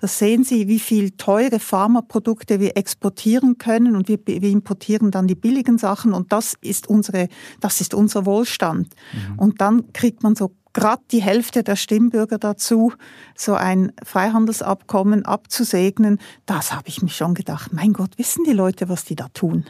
Das 0.00 0.20
sehen 0.20 0.44
Sie, 0.44 0.68
wie 0.68 0.78
viel 0.78 1.10
teure 1.10 1.58
Pharmaprodukte 1.58 2.60
wir 2.60 2.76
exportieren 2.76 3.58
können 3.58 3.96
und 3.96 4.06
wir, 4.06 4.20
wir 4.24 4.48
importieren 4.48 5.10
dann 5.10 5.26
die 5.26 5.34
billigen 5.34 5.76
Sachen 5.76 6.19
und 6.20 6.32
das 6.32 6.54
ist 6.60 6.88
unsere, 6.88 7.28
das 7.60 7.80
ist 7.80 7.94
unser 7.94 8.26
Wohlstand. 8.26 8.94
Mhm. 9.12 9.38
Und 9.38 9.60
dann 9.60 9.92
kriegt 9.92 10.22
man 10.22 10.36
so 10.36 10.52
gerade 10.72 11.02
die 11.10 11.22
Hälfte 11.22 11.62
der 11.62 11.76
Stimmbürger 11.76 12.38
dazu, 12.38 12.92
so 13.34 13.54
ein 13.54 13.92
Freihandelsabkommen 14.04 15.24
abzusegnen. 15.24 16.18
Das 16.46 16.72
habe 16.72 16.88
ich 16.88 17.02
mir 17.02 17.08
schon 17.08 17.34
gedacht. 17.34 17.72
Mein 17.72 17.92
Gott, 17.92 18.18
wissen 18.18 18.44
die 18.44 18.52
Leute, 18.52 18.88
was 18.88 19.04
die 19.04 19.16
da 19.16 19.28
tun? 19.34 19.64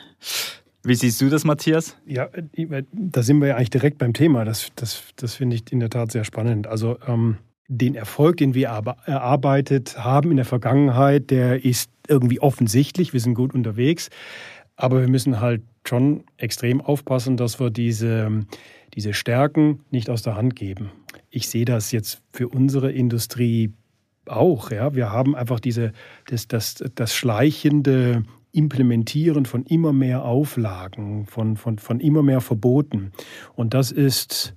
Wie 0.82 0.94
siehst 0.94 1.20
du 1.20 1.28
das, 1.28 1.44
Matthias? 1.44 1.96
Ja, 2.06 2.28
da 2.92 3.22
sind 3.22 3.40
wir 3.40 3.48
ja 3.48 3.56
eigentlich 3.56 3.70
direkt 3.70 3.98
beim 3.98 4.14
Thema. 4.14 4.44
Das, 4.44 4.68
das, 4.76 5.02
das 5.16 5.34
finde 5.34 5.56
ich 5.56 5.70
in 5.72 5.80
der 5.80 5.90
Tat 5.90 6.10
sehr 6.10 6.24
spannend. 6.24 6.66
Also 6.66 6.98
ähm, 7.06 7.36
den 7.68 7.94
Erfolg, 7.94 8.38
den 8.38 8.54
wir 8.54 8.68
erarbeitet 8.68 9.98
haben 9.98 10.30
in 10.30 10.36
der 10.36 10.46
Vergangenheit, 10.46 11.30
der 11.30 11.64
ist 11.64 11.90
irgendwie 12.08 12.40
offensichtlich. 12.40 13.12
Wir 13.12 13.20
sind 13.20 13.34
gut 13.34 13.54
unterwegs. 13.54 14.08
Aber 14.76 15.00
wir 15.02 15.08
müssen 15.08 15.40
halt 15.40 15.62
schon 15.86 16.24
extrem 16.36 16.80
aufpassen, 16.80 17.36
dass 17.36 17.60
wir 17.60 17.70
diese, 17.70 18.44
diese 18.94 19.14
Stärken 19.14 19.80
nicht 19.90 20.10
aus 20.10 20.22
der 20.22 20.36
Hand 20.36 20.56
geben. 20.56 20.90
Ich 21.30 21.48
sehe 21.48 21.64
das 21.64 21.92
jetzt 21.92 22.22
für 22.32 22.48
unsere 22.48 22.92
Industrie 22.92 23.72
auch. 24.26 24.70
Ja. 24.70 24.94
Wir 24.94 25.10
haben 25.10 25.34
einfach 25.34 25.60
diese, 25.60 25.92
das, 26.26 26.48
das, 26.48 26.84
das 26.94 27.14
schleichende 27.14 28.24
Implementieren 28.52 29.46
von 29.46 29.64
immer 29.64 29.92
mehr 29.92 30.24
Auflagen, 30.24 31.26
von, 31.26 31.56
von, 31.56 31.78
von 31.78 32.00
immer 32.00 32.22
mehr 32.22 32.40
Verboten. 32.40 33.12
Und 33.54 33.74
das 33.74 33.92
ist 33.92 34.54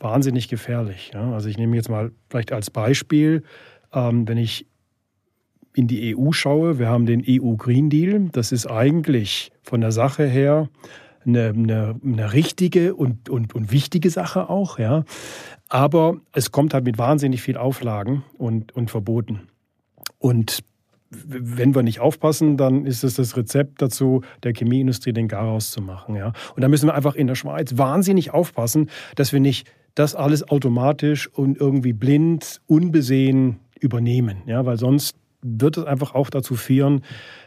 wahnsinnig 0.00 0.48
gefährlich. 0.48 1.12
Ja. 1.14 1.32
Also 1.32 1.48
ich 1.48 1.56
nehme 1.56 1.76
jetzt 1.76 1.88
mal 1.88 2.12
vielleicht 2.28 2.52
als 2.52 2.70
Beispiel, 2.70 3.44
ähm, 3.92 4.26
wenn 4.26 4.38
ich 4.38 4.66
in 5.74 5.86
die 5.86 6.16
EU 6.16 6.32
schaue, 6.32 6.78
wir 6.78 6.88
haben 6.88 7.06
den 7.06 7.24
EU 7.26 7.54
Green 7.56 7.90
Deal. 7.90 8.28
Das 8.32 8.52
ist 8.52 8.66
eigentlich 8.66 9.50
von 9.62 9.80
der 9.80 9.92
Sache 9.92 10.24
her 10.26 10.68
eine, 11.24 11.48
eine, 11.48 12.00
eine 12.04 12.32
richtige 12.32 12.94
und, 12.94 13.28
und, 13.28 13.54
und 13.54 13.72
wichtige 13.72 14.10
Sache 14.10 14.50
auch. 14.50 14.78
Ja. 14.78 15.04
Aber 15.68 16.16
es 16.32 16.52
kommt 16.52 16.74
halt 16.74 16.84
mit 16.84 16.98
wahnsinnig 16.98 17.42
viel 17.42 17.56
Auflagen 17.56 18.24
und, 18.36 18.72
und 18.72 18.90
Verboten. 18.90 19.40
Und 20.18 20.62
wenn 21.10 21.74
wir 21.74 21.82
nicht 21.82 22.00
aufpassen, 22.00 22.56
dann 22.56 22.86
ist 22.86 23.04
es 23.04 23.14
das 23.14 23.36
Rezept 23.36 23.82
dazu, 23.82 24.22
der 24.42 24.54
Chemieindustrie 24.54 25.12
den 25.12 25.28
Garaus 25.28 25.70
zu 25.70 25.82
machen. 25.82 26.16
Ja? 26.16 26.32
Und 26.54 26.62
da 26.62 26.68
müssen 26.68 26.88
wir 26.88 26.94
einfach 26.94 27.14
in 27.14 27.26
der 27.26 27.34
Schweiz 27.34 27.76
wahnsinnig 27.76 28.32
aufpassen, 28.32 28.88
dass 29.14 29.32
wir 29.32 29.40
nicht 29.40 29.70
das 29.94 30.14
alles 30.14 30.48
automatisch 30.48 31.28
und 31.28 31.58
irgendwie 31.58 31.92
blind, 31.92 32.62
unbesehen 32.66 33.58
übernehmen. 33.78 34.38
Ja? 34.46 34.64
Weil 34.64 34.78
sonst 34.78 35.16
wird 35.42 35.76
es 35.76 35.84
einfach 35.84 36.14
auch 36.14 36.30
dazu 36.30 36.54
führen, 36.54 37.02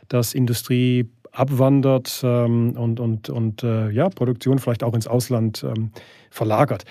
dass 0.07 0.33
Industrie 0.33 1.09
abwandert 1.31 2.21
ähm, 2.23 2.75
und, 2.77 2.99
und, 2.99 3.29
und 3.29 3.63
äh, 3.63 3.89
ja, 3.89 4.09
Produktion 4.09 4.59
vielleicht 4.59 4.83
auch 4.83 4.93
ins 4.93 5.07
Ausland 5.07 5.63
ähm, 5.63 5.91
verlagert. 6.29 6.85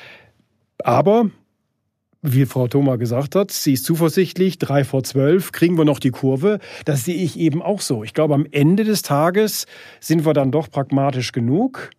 Aber 0.82 1.30
wie 2.26 2.46
Frau 2.46 2.68
Thoma 2.68 2.96
gesagt 2.96 3.36
hat, 3.36 3.50
sie 3.50 3.74
ist 3.74 3.84
zuversichtlich, 3.84 4.58
drei 4.58 4.84
vor 4.84 5.02
zwölf 5.02 5.52
kriegen 5.52 5.76
wir 5.76 5.84
noch 5.84 5.98
die 5.98 6.10
Kurve. 6.10 6.58
Das 6.86 7.04
sehe 7.04 7.16
ich 7.22 7.38
eben 7.38 7.62
auch 7.62 7.82
so. 7.82 8.02
Ich 8.02 8.14
glaube, 8.14 8.34
am 8.34 8.46
Ende 8.50 8.84
des 8.84 9.02
Tages 9.02 9.66
sind 10.00 10.24
wir 10.24 10.32
dann 10.32 10.50
doch 10.50 10.70
pragmatisch 10.70 11.32
genug 11.32 11.90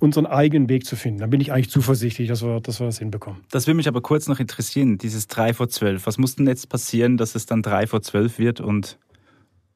unseren 0.00 0.26
eigenen 0.26 0.68
Weg 0.68 0.86
zu 0.86 0.96
finden. 0.96 1.20
Da 1.20 1.26
bin 1.26 1.40
ich 1.40 1.52
eigentlich 1.52 1.70
zuversichtlich, 1.70 2.28
dass 2.28 2.42
wir, 2.42 2.60
dass 2.60 2.80
wir 2.80 2.86
das 2.86 2.98
hinbekommen. 2.98 3.40
Das 3.50 3.66
würde 3.66 3.76
mich 3.76 3.88
aber 3.88 4.00
kurz 4.00 4.28
noch 4.28 4.40
interessieren, 4.40 4.98
dieses 4.98 5.28
3 5.28 5.54
vor 5.54 5.68
12. 5.68 6.06
Was 6.06 6.18
muss 6.18 6.36
denn 6.36 6.46
jetzt 6.46 6.68
passieren, 6.68 7.16
dass 7.16 7.34
es 7.34 7.46
dann 7.46 7.62
3 7.62 7.86
vor 7.86 8.02
12 8.02 8.38
wird 8.38 8.60
und, 8.60 8.98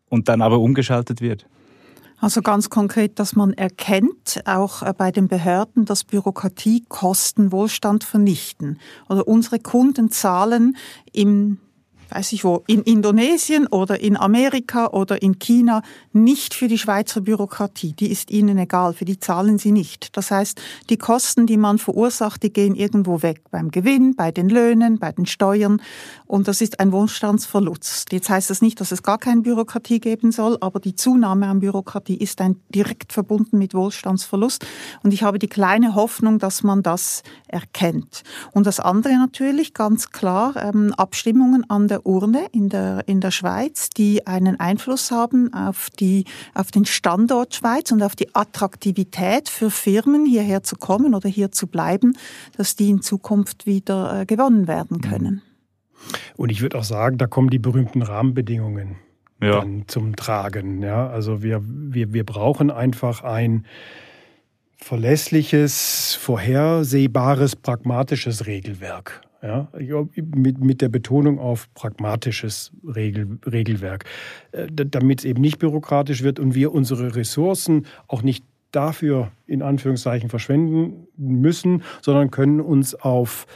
und 0.09 0.29
dann 0.29 0.43
aber 0.43 0.59
umgeschaltet 0.59 1.21
wird? 1.21 1.47
Also 2.21 2.43
ganz 2.43 2.69
konkret, 2.69 3.21
dass 3.21 3.37
man 3.37 3.53
erkennt, 3.53 4.43
auch 4.45 4.83
äh, 4.83 4.93
bei 4.97 5.13
den 5.13 5.29
Behörden, 5.29 5.85
dass 5.85 6.03
Bürokratie 6.03 6.85
Kosten 6.89 7.53
Wohlstand 7.53 8.03
vernichten. 8.03 8.79
Oder 9.09 9.29
unsere 9.29 9.61
Kunden 9.61 10.11
zahlen 10.11 10.77
im 11.13 11.59
weiß 12.09 12.33
ich 12.33 12.45
wo, 12.45 12.63
in 12.67 12.83
Indonesien 12.83 13.67
oder 13.67 14.01
in 14.01 14.17
Amerika 14.17 14.89
oder 14.89 15.21
in 15.23 15.39
China 15.39 15.83
nicht 16.13 16.55
für 16.55 16.69
die 16.69 16.79
Schweizer 16.79 17.21
Bürokratie. 17.21 17.93
Die 17.93 18.11
ist 18.11 18.31
ihnen 18.31 18.59
egal, 18.59 18.95
für 18.95 19.05
die 19.05 19.19
zahlen 19.19 19.59
sie 19.59 19.73
nicht. 19.73 20.17
Das 20.17 20.31
heißt, 20.31 20.61
die 20.91 20.97
Kosten, 20.97 21.47
die 21.47 21.57
man 21.57 21.79
verursacht, 21.79 22.43
die 22.43 22.53
gehen 22.53 22.75
irgendwo 22.75 23.23
weg. 23.23 23.43
Beim 23.51 23.71
Gewinn, 23.71 24.15
bei 24.17 24.31
den 24.31 24.49
Löhnen, 24.49 24.99
bei 24.99 25.13
den 25.13 25.27
Steuern. 25.27 25.81
Und 26.27 26.49
das 26.49 26.61
ist 26.61 26.81
ein 26.81 26.93
Wohlstandsverlust. 26.93 28.13
Jetzt 28.13 28.31
heißt 28.31 28.51
das 28.51 28.63
nicht, 28.63 28.81
dass 28.81 28.93
es 28.93 29.03
gar 29.03 29.19
keine 29.19 29.43
Bürokratie 29.43 30.01
geben 30.01 30.33
soll, 30.33 30.59
aber 30.61 30.81
die 30.81 30.95
Zunahme 30.95 31.47
an 31.47 31.61
Bürokratie 31.61 32.17
ist 32.17 32.41
ein 32.41 32.57
direkt 32.69 33.13
verbunden 33.13 33.59
mit 33.59 33.75
Wohlstandsverlust. 33.75 34.67
Und 35.03 35.13
ich 35.13 35.23
habe 35.23 35.39
die 35.39 35.49
kleine 35.49 35.95
Hoffnung, 35.95 36.39
dass 36.39 36.63
man 36.63 36.83
das 36.83 37.23
erkennt. 37.47 38.23
Und 38.53 38.67
das 38.67 38.81
andere 38.81 39.15
natürlich, 39.15 39.75
ganz 39.75 40.11
klar, 40.11 40.55
ähm, 40.57 40.93
Abstimmungen 40.97 41.69
an 41.69 41.89
der 41.89 41.98
der 41.99 42.07
Urne 42.07 42.47
in 42.53 42.69
der, 42.69 43.03
in 43.07 43.21
der 43.21 43.31
Schweiz, 43.31 43.91
die 43.91 44.27
einen 44.27 44.61
Einfluss 44.61 45.11
haben 45.11 45.53
auf, 45.53 45.89
die, 45.99 46.25
auf 46.55 46.71
den 46.71 46.85
Standort 46.85 47.55
Schweiz 47.55 47.91
und 47.91 48.03
auf 48.03 48.15
die 48.15 48.35
Attraktivität 48.35 49.49
für 49.49 49.71
Firmen, 49.71 50.25
hierher 50.27 50.63
zu 50.63 50.77
kommen 50.77 51.15
oder 51.15 51.29
hier 51.29 51.51
zu 51.51 51.67
bleiben, 51.67 52.17
dass 52.57 52.77
die 52.77 52.91
in 52.91 53.03
Zukunft 53.03 53.67
wieder 53.67 54.21
äh, 54.21 54.27
gewonnen 54.27 54.69
werden 54.69 55.01
können. 55.01 55.43
Und 56.37 56.51
ich 56.51 56.61
würde 56.61 56.79
auch 56.79 56.85
sagen, 56.85 57.19
da 57.19 57.27
kommen 57.27 57.51
die 57.51 57.59
berühmten 57.59 58.03
Rahmenbedingungen 58.03 58.97
ja. 59.43 59.61
dann 59.61 59.85
zum 59.89 60.15
Tragen. 60.15 60.83
Ja, 60.83 61.09
also 61.09 61.43
wir, 61.43 61.61
wir, 61.65 62.13
wir 62.13 62.25
brauchen 62.25 62.71
einfach 62.71 63.25
ein 63.25 63.67
verlässliches, 64.77 66.17
vorhersehbares, 66.21 67.57
pragmatisches 67.57 68.47
Regelwerk. 68.47 69.23
Ja, 69.41 69.69
mit, 70.17 70.59
mit 70.59 70.81
der 70.81 70.89
Betonung 70.89 71.39
auf 71.39 71.73
pragmatisches 71.75 72.73
Regel, 72.85 73.39
Regelwerk, 73.47 74.05
äh, 74.51 74.67
damit 74.69 75.21
es 75.21 75.25
eben 75.25 75.41
nicht 75.41 75.61
bürokratisch 75.61 76.25
wird 76.25 76.41
und 76.41 76.57
wir 76.57 76.73
unsere 76.73 77.15
Ressourcen 77.15 77.87
auch 78.09 78.23
nicht 78.23 78.45
dafür 78.73 79.31
in 79.47 79.63
Anführungszeichen 79.63 80.29
verschwenden 80.29 81.07
müssen, 81.17 81.83
sondern 82.03 82.31
können 82.31 82.61
uns 82.61 82.97
auf, 82.97 83.47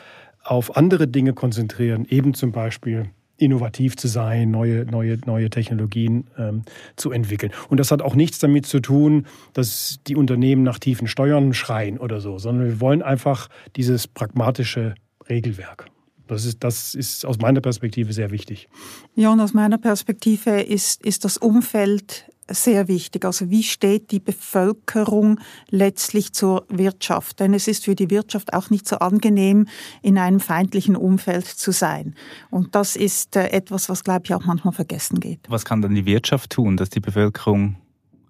auf 0.42 0.76
andere 0.76 1.08
Dinge 1.08 1.32
konzentrieren, 1.32 2.06
eben 2.08 2.34
zum 2.34 2.52
Beispiel 2.52 3.10
innovativ 3.36 3.96
zu 3.96 4.06
sein, 4.06 4.50
neue, 4.50 4.84
neue, 4.84 5.18
neue 5.26 5.50
Technologien 5.50 6.28
ähm, 6.38 6.62
zu 6.94 7.10
entwickeln. 7.10 7.50
Und 7.68 7.80
das 7.80 7.90
hat 7.90 8.00
auch 8.00 8.14
nichts 8.14 8.38
damit 8.38 8.66
zu 8.66 8.80
tun, 8.80 9.26
dass 9.52 9.98
die 10.06 10.14
Unternehmen 10.14 10.62
nach 10.62 10.78
tiefen 10.78 11.08
Steuern 11.08 11.52
schreien 11.52 11.98
oder 11.98 12.20
so, 12.20 12.38
sondern 12.38 12.66
wir 12.66 12.80
wollen 12.80 13.02
einfach 13.02 13.48
dieses 13.74 14.06
pragmatische 14.06 14.94
Regelwerk. 15.28 15.86
Das 16.26 16.44
ist, 16.44 16.62
das 16.64 16.94
ist 16.94 17.26
aus 17.26 17.38
meiner 17.38 17.60
Perspektive 17.60 18.12
sehr 18.12 18.30
wichtig. 18.30 18.68
Ja, 19.14 19.32
und 19.32 19.40
aus 19.40 19.52
meiner 19.52 19.78
Perspektive 19.78 20.62
ist, 20.62 21.04
ist 21.04 21.24
das 21.24 21.36
Umfeld 21.36 22.26
sehr 22.48 22.88
wichtig. 22.88 23.24
Also 23.24 23.50
wie 23.50 23.62
steht 23.62 24.10
die 24.10 24.20
Bevölkerung 24.20 25.40
letztlich 25.70 26.32
zur 26.32 26.66
Wirtschaft? 26.68 27.40
Denn 27.40 27.54
es 27.54 27.68
ist 27.68 27.84
für 27.84 27.94
die 27.94 28.10
Wirtschaft 28.10 28.52
auch 28.52 28.70
nicht 28.70 28.86
so 28.86 28.96
angenehm, 28.96 29.66
in 30.02 30.18
einem 30.18 30.40
feindlichen 30.40 30.96
Umfeld 30.96 31.46
zu 31.46 31.72
sein. 31.72 32.14
Und 32.50 32.74
das 32.74 32.96
ist 32.96 33.36
äh, 33.36 33.48
etwas, 33.48 33.88
was, 33.88 34.04
glaube 34.04 34.22
ich, 34.24 34.34
auch 34.34 34.44
manchmal 34.44 34.72
vergessen 34.72 35.20
geht. 35.20 35.40
Was 35.48 35.64
kann 35.64 35.82
dann 35.82 35.94
die 35.94 36.06
Wirtschaft 36.06 36.50
tun, 36.50 36.76
dass 36.76 36.90
die 36.90 37.00
Bevölkerung 37.00 37.76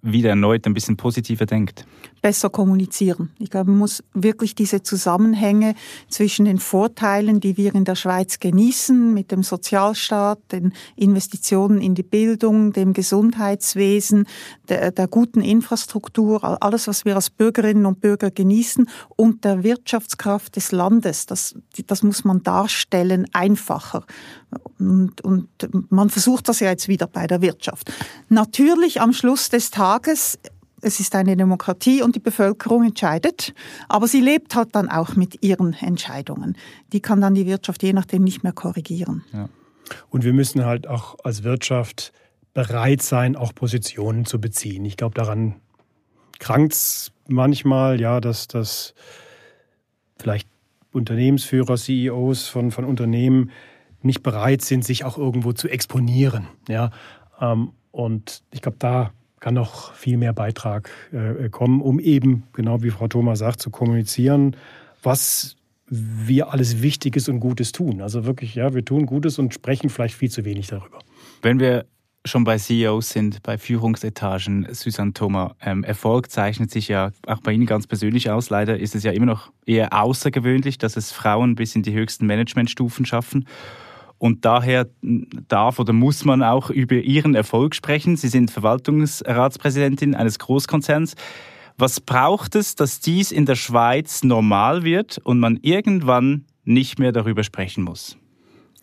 wieder 0.03 0.31
erneut 0.31 0.67
ein 0.67 0.75
bisschen 0.75 0.97
positiver 0.97 1.47
denkt? 1.47 1.87
Besser 2.21 2.51
kommunizieren. 2.51 3.31
Ich 3.39 3.51
glaube, 3.51 3.71
man 3.71 3.79
muss 3.79 4.03
wirklich 4.13 4.55
diese 4.55 4.83
Zusammenhänge 4.83 5.75
zwischen 6.09 6.45
den 6.45 6.59
Vorteilen, 6.59 7.41
die 7.41 7.57
wir 7.57 7.75
in 7.75 7.85
der 7.85 7.95
Schweiz 7.95 8.41
genießen, 8.41 9.15
mit 9.15 9.31
dem 9.31 9.43
Sozialstaat, 9.43 10.39
den 10.51 10.73
Investitionen 10.97 11.81
in 11.81 11.95
die 11.95 12.03
Bildung, 12.03 12.73
dem 12.73 12.93
Gesundheitswesen, 12.93 14.27
der, 14.69 14.91
der 14.91 15.07
guten 15.07 15.41
Infrastruktur, 15.41 16.63
alles, 16.63 16.89
was 16.89 17.05
wir 17.05 17.15
als 17.15 17.31
Bürgerinnen 17.31 17.87
und 17.87 18.01
Bürger 18.01 18.31
genießen 18.31 18.89
und 19.17 19.45
der 19.45 19.63
Wirtschaftskraft 19.63 20.57
des 20.57 20.73
Landes, 20.73 21.27
das, 21.27 21.55
das 21.87 22.03
muss 22.03 22.25
man 22.25 22.43
darstellen, 22.43 23.27
einfacher. 23.33 24.05
Und, 24.79 25.21
und 25.23 25.49
man 25.91 26.11
versucht 26.11 26.49
das 26.49 26.61
ja 26.61 26.71
jetzt 26.71 26.89
wieder 26.89 27.07
bei 27.07 27.27
der 27.27 27.41
Wirtschaft. 27.41 27.93
Natürlich 28.29 29.01
am 29.01 29.13
Schluss 29.13 29.49
des 29.49 29.71
Tages 29.71 30.39
es 30.83 30.99
ist 30.99 31.15
eine 31.15 31.37
Demokratie 31.37 32.03
und 32.03 32.17
die 32.17 32.21
Bevölkerung 32.21 32.85
entscheidet, 32.85 33.55
aber 33.89 34.09
sie 34.09 34.21
lebt 34.21 34.55
halt 34.57 34.75
dann 34.75 34.91
auch 34.91 35.15
mit 35.15 35.43
ihren 35.43 35.75
Entscheidungen. 35.75 36.57
Die 36.93 37.01
kann 37.01 37.21
dann 37.21 37.35
die 37.35 37.47
Wirtschaft 37.47 37.83
je 37.83 37.93
nachdem 37.93 38.25
nicht 38.25 38.43
mehr 38.43 38.53
korrigieren. 38.53 39.25
Ja. 39.33 39.49
Und 40.11 40.25
wir 40.25 40.33
müssen 40.33 40.65
halt 40.65 40.87
auch 40.87 41.17
als 41.23 41.45
Wirtschaft 41.45 42.13
bereit 42.53 43.01
sein, 43.03 43.37
auch 43.37 43.55
Positionen 43.55 44.27
zu 44.27 44.41
beziehen. 44.41 44.85
Ich 44.85 44.97
glaube, 44.97 45.15
daran 45.15 45.55
krankt 46.39 46.75
es 46.75 47.13
manchmal, 47.29 48.01
ja, 48.01 48.21
dass 48.21 48.49
das 48.49 48.95
vielleicht 50.19 50.49
Unternehmensführer, 50.93 51.77
CEOs 51.77 52.49
von, 52.49 52.71
von 52.71 52.85
Unternehmen 52.85 53.51
nicht 54.05 54.23
bereit 54.23 54.63
sind, 54.63 54.85
sich 54.85 55.05
auch 55.05 55.19
irgendwo 55.19 55.53
zu 55.53 55.69
exponieren. 55.69 56.47
Ja? 56.69 56.91
Ähm, 57.41 57.73
und 57.91 58.43
ich 58.53 58.63
glaube, 58.63 58.79
da 58.79 59.13
kann 59.41 59.55
noch 59.55 59.93
viel 59.95 60.17
mehr 60.17 60.33
Beitrag 60.33 60.91
äh, 61.13 61.49
kommen, 61.49 61.81
um 61.81 61.99
eben, 61.99 62.45
genau 62.53 62.83
wie 62.83 62.91
Frau 62.91 63.09
Thoma 63.09 63.37
sagt, 63.37 63.61
zu 63.61 63.71
kommunizieren, 63.71 64.57
was 65.03 65.57
wir 65.89 66.53
alles 66.53 66.81
Wichtiges 66.81 67.29
und 67.29 67.41
Gutes 67.41 67.73
tun. 67.73 68.01
Also 68.01 68.25
wirklich, 68.25 68.55
ja, 68.55 68.73
wir 68.73 68.85
tun 68.85 69.05
Gutes 69.05 69.39
und 69.39 69.53
sprechen 69.53 69.91
vielleicht 69.91 70.15
viel 70.15 70.31
zu 70.31 70.45
wenig 70.45 70.69
darüber. 70.69 71.01
Wenn 71.43 71.61
wir 71.61 71.85
schon 72.25 72.45
bei 72.45 72.57
CEOs 72.57 73.11
sind, 73.11 73.43
bei 73.43 73.59
Führungsetagen, 73.59 74.69
Susanne 74.73 75.13
Thoma, 75.13 75.57
ähm, 75.61 75.83
Erfolg 75.83 76.31
zeichnet 76.31 76.71
sich 76.71 76.89
ja 76.89 77.11
auch 77.27 77.41
bei 77.41 77.53
Ihnen 77.53 77.67
ganz 77.67 77.87
persönlich 77.87 78.31
aus. 78.31 78.49
Leider 78.49 78.79
ist 78.79 78.95
es 78.95 79.03
ja 79.03 79.13
immer 79.13 79.27
noch 79.27 79.53
eher 79.67 79.93
außergewöhnlich, 79.93 80.79
dass 80.79 80.97
es 80.97 81.13
Frauen 81.13 81.57
bis 81.57 81.75
in 81.75 81.83
die 81.83 81.93
höchsten 81.93 82.27
Managementstufen 82.27 83.05
schaffen. 83.05 83.47
Und 84.23 84.45
daher 84.45 84.89
darf 85.49 85.81
oder 85.81 85.93
muss 85.93 86.25
man 86.25 86.45
auch 86.45 86.71
über 86.71 86.95
Ihren 86.95 87.35
Erfolg 87.35 87.75
sprechen. 87.75 88.17
Sie 88.17 88.29
sind 88.29 88.53
Verwaltungsratspräsidentin 88.53 90.15
eines 90.15 90.39
Großkonzerns. 90.39 91.17
Was 91.77 92.01
braucht 92.01 92.55
es, 92.55 92.77
dass 92.77 93.01
dies 93.01 93.33
in 93.33 93.47
der 93.47 93.57
Schweiz 93.57 94.23
normal 94.23 94.85
wird 94.85 95.19
und 95.25 95.41
man 95.41 95.59
irgendwann 95.61 96.45
nicht 96.63 97.01
mehr 97.01 97.11
darüber 97.11 97.43
sprechen 97.43 97.83
muss? 97.83 98.17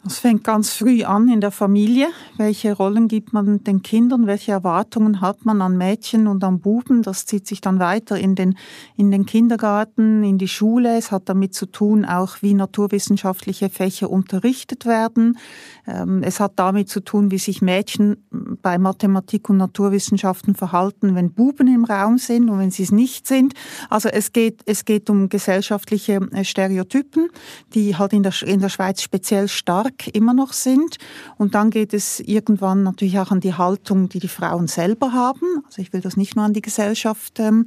Das 0.04 0.20
fängt 0.20 0.46
ganz 0.46 0.72
früh 0.72 1.04
an 1.04 1.28
in 1.28 1.42
der 1.42 1.52
Familie. 1.52 2.08
Welche 2.38 2.74
Rollen 2.74 3.10
gibt 3.10 3.34
man 3.34 3.66
den 3.66 3.82
Kindern? 3.82 4.28
Welche 4.28 4.54
Erwartungen 4.54 5.20
hat 5.20 5.44
man 5.44 5.62
an 5.62 5.78
Mädchen 5.78 6.28
und 6.28 6.42
an 6.46 6.62
Buben? 6.62 7.04
Das 7.04 7.26
zieht 7.26 7.46
sich 7.46 7.60
dann 7.60 7.80
weiter 7.80 8.18
in 8.18 8.34
den, 8.34 8.58
in 8.96 9.12
den 9.12 9.26
Kindergarten, 9.26 10.24
in 10.24 10.38
die 10.38 10.48
Schule. 10.48 10.98
Es 10.98 11.12
hat 11.12 11.28
damit 11.28 11.54
zu 11.54 11.66
tun, 11.66 12.06
auch 12.06 12.38
wie 12.42 12.54
naturwissenschaftliche 12.54 13.70
Fächer 13.70 14.10
unterrichtet 14.10 14.86
werden. 14.86 15.38
Ähm, 15.86 16.24
es 16.24 16.40
hat 16.40 16.54
damit 16.56 16.88
zu 16.88 17.02
tun, 17.02 17.30
wie 17.30 17.38
sich 17.38 17.62
Mädchen 17.62 18.26
bei 18.62 18.78
Mathematik 18.78 19.50
und 19.50 19.58
Naturwissenschaften 19.58 20.56
verhalten, 20.56 21.14
wenn 21.16 21.34
Buben 21.34 21.68
im 21.68 21.84
Raum 21.84 22.18
sind 22.20 22.50
und 22.50 22.60
wenn 22.60 22.72
sie 22.72 22.84
es 22.84 22.94
nicht 22.94 23.28
sind. 23.28 23.54
Also 23.90 24.08
es 24.08 24.32
geht, 24.32 24.62
es 24.66 24.86
geht 24.86 25.10
um 25.10 25.28
gesellschaftliche 25.28 26.22
äh, 26.32 26.46
Stereotypen, 26.46 27.28
die 27.74 27.98
halt 27.98 28.14
in 28.14 28.24
der, 28.24 28.34
in 28.46 28.62
der 28.62 28.70
Schweiz 28.70 29.02
speziell 29.02 29.50
stark 29.50 29.89
stark 29.90 30.16
immer 30.16 30.34
noch 30.34 30.54
sind. 30.54 30.98
Und 31.38 31.56
dann 31.56 31.70
geht 31.70 31.94
es 31.94 32.20
irgendwann 32.20 32.84
natürlich 32.84 33.20
auch 33.20 33.32
an 33.32 33.40
die 33.40 33.54
Haltung, 33.54 34.10
die 34.10 34.20
die 34.20 34.28
Frauen 34.28 34.68
selber 34.68 35.14
haben. 35.14 35.64
Also 35.66 35.82
ich 35.82 35.94
will 35.94 36.02
das 36.02 36.18
nicht 36.18 36.36
nur 36.36 36.46
an 36.46 36.54
die 36.54 36.62
Gesellschaft 36.62 37.40
ähm, 37.40 37.66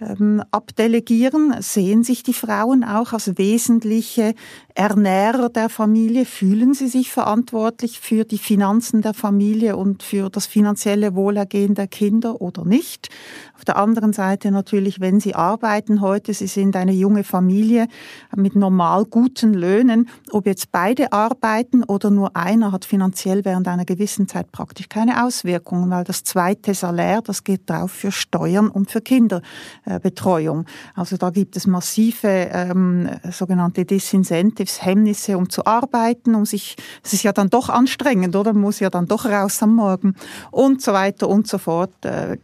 ähm, 0.00 0.42
abdelegieren. 0.50 1.54
Sehen 1.60 2.02
sich 2.04 2.22
die 2.22 2.34
Frauen 2.34 2.84
auch 2.84 3.12
als 3.12 3.36
wesentliche 3.36 4.34
Ernährer 4.76 5.50
der 5.50 5.68
Familie? 5.68 6.24
Fühlen 6.24 6.74
sie 6.74 6.88
sich 6.88 7.12
verantwortlich 7.12 8.00
für 8.00 8.24
die 8.24 8.38
Finanzen 8.38 9.02
der 9.02 9.14
Familie 9.14 9.76
und 9.76 10.02
für 10.02 10.30
das 10.30 10.46
finanzielle 10.46 11.14
Wohlergehen 11.14 11.76
der 11.76 11.86
Kinder 11.86 12.40
oder 12.40 12.64
nicht? 12.64 13.08
Auf 13.56 13.64
der 13.64 13.76
anderen 13.76 14.12
Seite 14.12 14.50
natürlich, 14.50 14.98
wenn 14.98 15.20
sie 15.20 15.36
arbeiten 15.36 16.00
heute, 16.00 16.34
sie 16.34 16.48
sind 16.48 16.74
eine 16.74 16.92
junge 16.92 17.22
Familie 17.22 17.86
mit 18.34 18.56
normal 18.56 19.04
guten 19.04 19.54
Löhnen, 19.54 20.08
ob 20.32 20.44
jetzt 20.44 20.72
beide 20.72 21.12
arbeiten 21.12 21.84
oder 21.84 22.10
nur 22.10 22.34
einer, 22.34 22.72
hat 22.72 22.84
finanziell 22.84 23.44
während 23.44 23.68
einer 23.68 23.84
gewissen 23.84 24.26
Zeit 24.26 24.50
praktisch 24.50 24.88
keine 24.88 25.24
Auswirkungen, 25.24 25.88
weil 25.90 26.02
das 26.02 26.24
zweite 26.24 26.74
Salär, 26.74 27.22
das 27.22 27.44
geht 27.44 27.70
drauf 27.70 27.92
für 27.92 28.10
Steuern 28.10 28.68
und 28.68 28.90
für 28.90 29.00
Kinderbetreuung. 29.00 30.66
Also 30.96 31.16
da 31.16 31.30
gibt 31.30 31.56
es 31.56 31.68
massive 31.68 32.26
ähm, 32.28 33.08
sogenannte 33.30 33.84
Disincentives, 33.84 34.63
Hemmnisse, 34.64 35.36
um 35.36 35.48
zu 35.50 35.66
arbeiten, 35.66 36.34
um 36.34 36.44
sich, 36.44 36.76
es 37.02 37.12
ist 37.12 37.22
ja 37.22 37.32
dann 37.32 37.50
doch 37.50 37.68
anstrengend, 37.68 38.36
oder? 38.36 38.52
Man 38.52 38.62
muss 38.62 38.80
ja 38.80 38.90
dann 38.90 39.06
doch 39.06 39.24
raus 39.26 39.62
am 39.62 39.74
Morgen 39.74 40.14
und 40.50 40.82
so 40.82 40.92
weiter 40.92 41.28
und 41.28 41.46
so 41.46 41.58
fort. 41.58 41.92
Äh, 42.04 42.38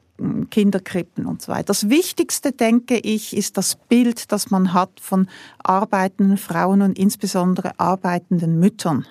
Kinderkrippen 0.50 1.24
und 1.26 1.40
so 1.40 1.50
weiter. 1.52 1.64
Das 1.64 1.88
Wichtigste, 1.88 2.52
denke 2.52 2.98
ich, 2.98 3.34
ist 3.34 3.56
das 3.56 3.76
Bild, 3.76 4.32
das 4.32 4.50
man 4.50 4.74
hat 4.74 5.00
von 5.00 5.28
arbeitenden 5.62 6.36
Frauen 6.36 6.82
und 6.82 6.98
insbesondere 6.98 7.72
arbeitenden 7.78 8.58
Müttern. 8.58 9.06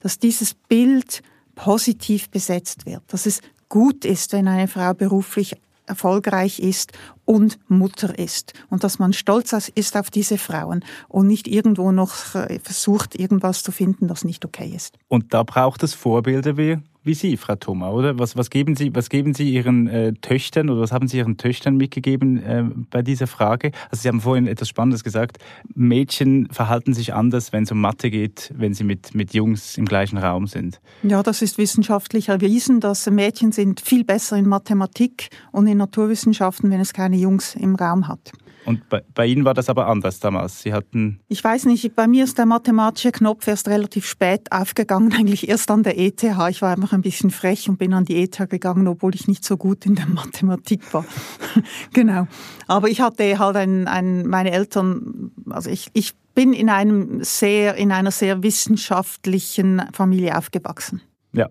Dass 0.00 0.18
dieses 0.18 0.54
Bild 0.54 1.22
positiv 1.54 2.30
besetzt 2.30 2.86
wird, 2.86 3.02
dass 3.08 3.26
es 3.26 3.40
gut 3.68 4.04
ist, 4.04 4.32
wenn 4.32 4.48
eine 4.48 4.68
Frau 4.68 4.94
beruflich 4.94 5.56
erfolgreich 5.86 6.58
ist 6.60 6.92
und 7.24 7.58
Mutter 7.68 8.18
ist 8.18 8.52
und 8.70 8.84
dass 8.84 8.98
man 8.98 9.12
stolz 9.12 9.52
ist 9.74 9.96
auf 9.96 10.10
diese 10.10 10.38
Frauen 10.38 10.84
und 11.08 11.26
nicht 11.26 11.46
irgendwo 11.46 11.92
noch 11.92 12.34
äh, 12.34 12.58
versucht, 12.60 13.18
irgendwas 13.18 13.62
zu 13.62 13.72
finden, 13.72 14.08
das 14.08 14.24
nicht 14.24 14.44
okay 14.44 14.72
ist. 14.74 14.96
Und 15.08 15.34
da 15.34 15.42
braucht 15.42 15.82
es 15.82 15.94
Vorbilder 15.94 16.56
wie 16.56 16.78
wie 17.04 17.14
Sie, 17.14 17.36
Frau 17.36 17.54
Thoma, 17.54 17.90
oder? 17.90 18.18
Was, 18.18 18.36
was, 18.36 18.50
geben, 18.50 18.76
Sie, 18.76 18.94
was 18.94 19.10
geben 19.10 19.34
Sie 19.34 19.52
Ihren 19.52 19.86
äh, 19.86 20.14
Töchtern 20.14 20.70
oder 20.70 20.80
was 20.80 20.92
haben 20.92 21.06
Sie 21.06 21.18
Ihren 21.18 21.36
Töchtern 21.36 21.76
mitgegeben 21.76 22.42
äh, 22.42 22.64
bei 22.90 23.02
dieser 23.02 23.26
Frage? 23.26 23.72
Also 23.90 24.02
Sie 24.02 24.08
haben 24.08 24.20
vorhin 24.20 24.46
etwas 24.46 24.68
Spannendes 24.68 25.04
gesagt. 25.04 25.38
Mädchen 25.74 26.48
verhalten 26.50 26.94
sich 26.94 27.14
anders, 27.14 27.52
wenn 27.52 27.64
es 27.64 27.72
um 27.72 27.80
Mathe 27.80 28.10
geht, 28.10 28.52
wenn 28.56 28.74
sie 28.74 28.84
mit, 28.84 29.14
mit 29.14 29.34
Jungs 29.34 29.76
im 29.76 29.84
gleichen 29.84 30.18
Raum 30.18 30.46
sind. 30.46 30.80
Ja, 31.02 31.22
das 31.22 31.42
ist 31.42 31.58
wissenschaftlich 31.58 32.30
erwiesen, 32.30 32.80
dass 32.80 33.08
Mädchen 33.10 33.52
sind 33.52 33.80
viel 33.80 34.04
besser 34.04 34.36
in 34.36 34.48
Mathematik 34.48 35.28
und 35.52 35.66
in 35.66 35.78
Naturwissenschaften, 35.78 36.70
wenn 36.70 36.80
es 36.80 36.92
keine 36.92 37.16
Jungs 37.16 37.54
im 37.54 37.76
Raum 37.76 38.08
hat. 38.08 38.32
Und 38.64 38.88
bei, 38.88 39.02
bei, 39.14 39.26
Ihnen 39.26 39.44
war 39.44 39.54
das 39.54 39.68
aber 39.68 39.86
anders 39.88 40.20
damals. 40.20 40.62
Sie 40.62 40.72
hatten. 40.72 41.20
Ich 41.28 41.42
weiß 41.42 41.66
nicht, 41.66 41.94
bei 41.94 42.06
mir 42.06 42.24
ist 42.24 42.38
der 42.38 42.46
mathematische 42.46 43.12
Knopf 43.12 43.46
erst 43.46 43.68
relativ 43.68 44.06
spät 44.06 44.50
aufgegangen, 44.50 45.12
eigentlich 45.18 45.48
erst 45.48 45.70
an 45.70 45.82
der 45.82 45.98
ETH. 45.98 46.22
Ich 46.22 46.62
war 46.62 46.72
einfach 46.72 46.92
ein 46.94 47.02
bisschen 47.02 47.30
frech 47.30 47.68
und 47.68 47.78
bin 47.78 47.92
an 47.92 48.04
die 48.04 48.22
ETH 48.22 48.48
gegangen, 48.48 48.88
obwohl 48.88 49.14
ich 49.14 49.28
nicht 49.28 49.44
so 49.44 49.56
gut 49.56 49.86
in 49.86 49.94
der 49.94 50.06
Mathematik 50.08 50.92
war. 50.92 51.04
genau. 51.92 52.26
Aber 52.66 52.88
ich 52.88 53.00
hatte 53.00 53.38
halt 53.38 53.56
ein, 53.56 53.86
ein, 53.88 54.26
meine 54.26 54.52
Eltern, 54.52 55.32
also 55.50 55.70
ich, 55.70 55.88
ich 55.92 56.14
bin 56.34 56.52
in 56.52 56.68
einem 56.68 57.22
sehr, 57.22 57.76
in 57.76 57.92
einer 57.92 58.10
sehr 58.10 58.42
wissenschaftlichen 58.42 59.82
Familie 59.92 60.36
aufgewachsen. 60.36 61.00
Ja, 61.32 61.48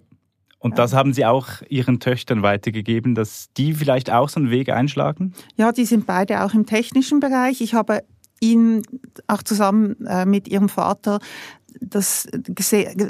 und 0.59 0.79
das 0.79 0.93
haben 0.93 1.13
Sie 1.13 1.25
auch 1.25 1.47
Ihren 1.67 1.99
Töchtern 1.99 2.41
weitergegeben, 2.41 3.15
dass 3.15 3.49
die 3.57 3.73
vielleicht 3.73 4.09
auch 4.09 4.29
so 4.29 4.39
einen 4.39 4.49
Weg 4.49 4.69
einschlagen? 4.69 5.33
Ja, 5.57 5.73
die 5.73 5.85
sind 5.85 6.05
beide 6.05 6.43
auch 6.43 6.53
im 6.53 6.65
technischen 6.65 7.19
Bereich. 7.19 7.59
Ich 7.59 7.73
habe 7.73 8.03
ihnen 8.39 8.83
auch 9.27 9.43
zusammen 9.43 10.05
äh, 10.05 10.25
mit 10.25 10.47
ihrem 10.47 10.69
Vater 10.69 11.19
das 11.79 12.27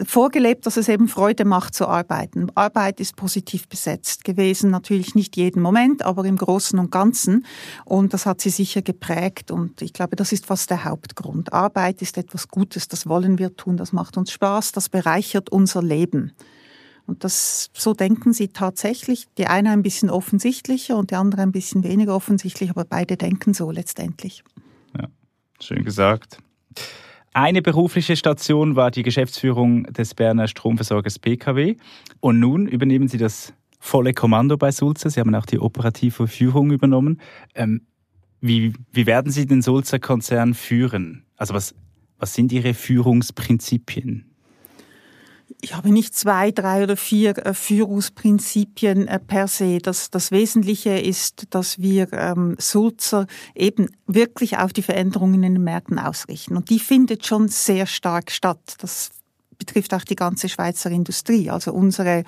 vorgelebt, 0.05 0.65
dass 0.65 0.77
es 0.77 0.89
eben 0.89 1.07
Freude 1.07 1.45
macht 1.45 1.75
zu 1.75 1.87
arbeiten. 1.87 2.47
Arbeit 2.55 2.99
ist 2.99 3.15
positiv 3.15 3.67
besetzt 3.67 4.23
gewesen, 4.23 4.69
natürlich 4.69 5.15
nicht 5.15 5.37
jeden 5.37 5.61
Moment, 5.61 6.03
aber 6.03 6.25
im 6.25 6.37
Großen 6.37 6.77
und 6.79 6.91
Ganzen. 6.91 7.45
Und 7.85 8.13
das 8.13 8.25
hat 8.25 8.41
sie 8.41 8.49
sicher 8.49 8.81
geprägt. 8.81 9.51
Und 9.51 9.81
ich 9.81 9.93
glaube, 9.93 10.15
das 10.15 10.31
ist 10.31 10.45
fast 10.45 10.69
der 10.69 10.83
Hauptgrund. 10.83 11.53
Arbeit 11.53 12.01
ist 12.01 12.17
etwas 12.17 12.47
Gutes, 12.47 12.87
das 12.87 13.07
wollen 13.07 13.37
wir 13.37 13.55
tun, 13.55 13.77
das 13.77 13.93
macht 13.93 14.17
uns 14.17 14.31
Spaß, 14.31 14.71
das 14.71 14.89
bereichert 14.89 15.49
unser 15.49 15.81
Leben. 15.81 16.31
Und 17.05 17.23
das, 17.23 17.69
so 17.73 17.93
denken 17.93 18.31
sie 18.33 18.47
tatsächlich. 18.49 19.27
Die 19.37 19.47
eine 19.47 19.71
ein 19.71 19.83
bisschen 19.83 20.09
offensichtlicher 20.09 20.97
und 20.97 21.11
die 21.11 21.15
andere 21.15 21.41
ein 21.41 21.51
bisschen 21.51 21.83
weniger 21.83 22.15
offensichtlich, 22.15 22.69
aber 22.69 22.85
beide 22.85 23.17
denken 23.17 23.53
so 23.53 23.71
letztendlich. 23.71 24.43
Ja, 24.97 25.07
schön 25.59 25.83
gesagt. 25.83 26.37
Eine 27.33 27.63
berufliche 27.63 28.15
Station 28.15 28.75
war 28.75 28.91
die 28.91 29.01
Geschäftsführung 29.01 29.83
des 29.85 30.13
Berner 30.13 30.47
Stromversorgers 30.47 31.17
BKW. 31.17 31.77
Und 32.19 32.39
nun 32.39 32.67
übernehmen 32.67 33.07
Sie 33.07 33.17
das 33.17 33.53
volle 33.79 34.13
Kommando 34.13 34.55
bei 34.55 34.71
Sulzer. 34.71 35.09
Sie 35.09 35.19
haben 35.19 35.33
auch 35.33 35.47
die 35.47 35.59
operative 35.59 36.27
Führung 36.27 36.71
übernommen. 36.71 37.19
Ähm, 37.55 37.81
wie, 38.39 38.73
wie 38.91 39.05
werden 39.07 39.31
Sie 39.31 39.47
den 39.47 39.61
Sulzer 39.61 39.99
Konzern 39.99 40.53
führen? 40.53 41.25
Also 41.35 41.53
was, 41.55 41.73
was 42.19 42.35
sind 42.35 42.51
Ihre 42.51 42.75
Führungsprinzipien? 42.75 44.32
Ich 45.63 45.73
habe 45.73 45.91
nicht 45.91 46.13
zwei, 46.13 46.51
drei 46.51 46.83
oder 46.83 46.97
vier 46.97 47.37
äh, 47.37 47.53
Führungsprinzipien 47.53 49.07
äh, 49.07 49.17
per 49.17 49.47
se. 49.47 49.77
Das, 49.77 50.11
das 50.11 50.29
Wesentliche 50.31 50.99
ist, 50.99 51.47
dass 51.51 51.79
wir 51.79 52.11
ähm, 52.11 52.57
Sulzer 52.59 53.27
eben 53.55 53.87
wirklich 54.05 54.57
auf 54.57 54.73
die 54.73 54.81
Veränderungen 54.81 55.41
in 55.41 55.53
den 55.53 55.63
Märkten 55.63 55.99
ausrichten. 55.99 56.57
Und 56.57 56.69
die 56.69 56.79
findet 56.79 57.25
schon 57.25 57.47
sehr 57.47 57.85
stark 57.85 58.29
statt. 58.29 58.75
Das 58.79 59.11
betrifft 59.57 59.93
auch 59.93 60.03
die 60.03 60.17
ganze 60.17 60.49
Schweizer 60.49 60.91
Industrie. 60.91 61.49
Also 61.49 61.71
unsere 61.71 62.25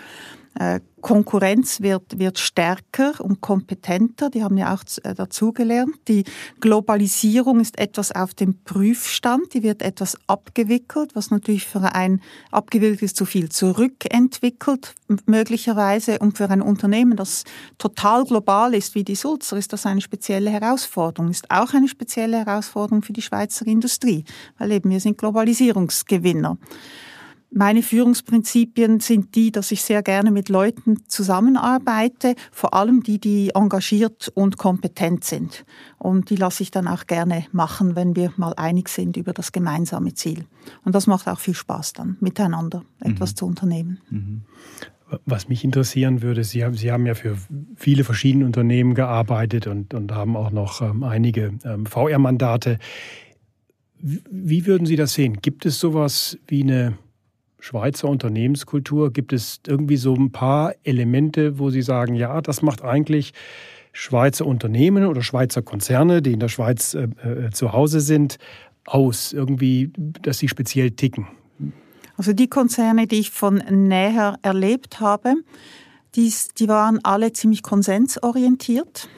Konkurrenz 1.02 1.82
wird, 1.82 2.18
wird 2.18 2.39
stärker 2.39 3.13
und 3.20 3.41
kompetenter. 3.41 4.30
Die 4.30 4.44
haben 4.44 4.58
ja 4.58 4.74
auch 4.74 4.82
äh, 5.04 5.13
dazugelernt. 5.13 5.96
Die 6.08 6.24
Globalisierung 6.62 7.60
ist 7.60 7.78
etwas 7.78 8.12
auf 8.12 8.34
dem 8.34 8.63
Prüfstand. 8.63 9.54
Die 9.54 9.62
wird 9.62 9.82
etwas 9.82 10.18
abgewickelt, 10.28 11.12
was 11.13 11.30
natürlich 11.30 11.65
für 11.65 11.94
ein 11.94 12.22
abgewickelt 12.52 13.04
ist 13.04 13.18
zu 13.18 13.26
viel 13.26 13.50
zurückentwickelt, 13.50 14.96
möglicherweise. 15.26 16.18
Und 16.20 16.38
für 16.38 16.50
ein 16.50 16.62
Unternehmen, 16.62 17.18
das 17.18 17.44
total 17.78 18.24
global 18.24 18.74
ist, 18.74 18.96
wie 18.96 19.04
die 19.04 19.15
Sulzer, 19.15 19.58
ist 19.58 19.74
das 19.74 19.86
eine 19.86 20.02
spezielle 20.02 20.50
Herausforderung. 20.50 21.30
Ist 21.30 21.52
auch 21.52 21.74
eine 21.74 21.88
spezielle 21.88 22.38
Herausforderung 22.38 23.04
für 23.04 23.13
die 23.13 23.22
Schweizer 23.22 23.68
Industrie, 23.68 24.24
weil 24.58 24.72
eben 24.72 24.89
wir 24.89 25.02
sind 25.02 25.18
Globalisierungsgewinner. 25.18 26.58
Meine 27.58 27.84
Führungsprinzipien 27.84 29.00
sind 29.00 29.34
die, 29.34 29.50
dass 29.50 29.72
ich 29.72 29.82
sehr 29.82 30.04
gerne 30.04 30.30
mit 30.30 30.50
Leuten 30.50 31.08
zusammenarbeite, 31.08 32.36
vor 32.52 32.74
allem 32.74 33.02
die, 33.02 33.18
die 33.18 33.52
engagiert 33.56 34.30
und 34.36 34.58
kompetent 34.58 35.24
sind. 35.24 35.63
Und 35.98 36.30
die 36.30 36.36
lasse 36.36 36.63
ich 36.63 36.72
dann 36.72 36.86
auch 36.86 37.08
gerne 37.08 37.46
machen, 37.54 37.96
wenn 37.96 38.13
wir 38.18 38.34
mal 38.36 38.52
einig 38.58 38.89
sind 38.89 39.15
über 39.15 39.32
das 39.32 39.54
gemeinsame 39.54 40.13
Ziel. 40.13 40.44
Und 40.84 40.96
das 40.96 41.08
macht 41.08 41.30
auch 41.30 41.39
viel 41.39 41.54
Spaß 41.54 41.94
dann, 41.94 42.18
miteinander 42.20 42.84
etwas 43.00 43.32
mhm. 43.32 43.36
zu 43.38 43.46
unternehmen. 43.46 44.02
Mhm. 44.10 44.41
Was 45.26 45.48
mich 45.48 45.63
interessieren 45.63 46.22
würde, 46.22 46.44
Sie 46.44 46.65
haben, 46.65 46.74
Sie 46.74 46.91
haben 46.91 47.06
ja 47.06 47.13
für 47.13 47.38
viele 47.78 48.04
verschiedene 48.04 48.46
Unternehmen 48.46 48.96
gearbeitet 48.96 49.65
und, 49.68 49.94
und 49.94 50.12
haben 50.12 50.36
auch 50.36 50.52
noch 50.52 50.82
ähm, 50.82 51.04
einige 51.04 51.54
ähm, 51.63 51.86
VR-Mandate. 51.86 52.80
Wie 54.02 54.65
würden 54.65 54.86
Sie 54.86 54.98
das 54.98 55.13
sehen? 55.13 55.38
Gibt 55.41 55.65
es 55.65 55.80
sowas 55.80 56.38
wie 56.48 56.62
eine 56.63 56.98
Schweizer 57.65 58.08
Unternehmenskultur? 58.10 59.12
Gibt 59.12 59.34
es 59.34 59.60
irgendwie 59.65 59.97
so 59.97 60.13
ein 60.13 60.32
paar 60.32 60.75
Elemente, 60.84 61.58
wo 61.58 61.71
Sie 61.71 61.82
sagen, 61.82 62.13
ja, 62.13 62.39
das 62.39 62.62
macht 62.62 62.84
eigentlich 62.84 63.34
Schweizer 63.91 64.45
Unternehmen 64.45 65.08
oder 65.08 65.23
Schweizer 65.23 65.63
Konzerne, 65.63 66.21
die 66.21 66.34
in 66.34 66.39
der 66.39 66.47
Schweiz 66.47 66.93
äh, 66.93 67.08
äh, 67.28 67.49
zu 67.49 67.73
Hause 67.73 68.01
sind, 68.01 68.38
aus? 68.86 69.34
Irgendwie, 69.34 69.91
dass 69.97 70.38
sie 70.38 70.47
speziell 70.47 70.91
ticken? 70.91 71.28
Also 72.17 72.34
die 72.34 72.49
Konzerne, 72.49 73.08
die 73.08 73.21
ich 73.21 73.32
von 73.32 73.56
näher 73.56 74.38
erlebt 74.43 74.99
habe, 74.99 75.34
die, 76.13 76.32
die 76.60 76.67
waren 76.67 76.99
alle 77.04 77.34
ziemlich 77.34 77.63
konsensorientiert. 77.63 79.10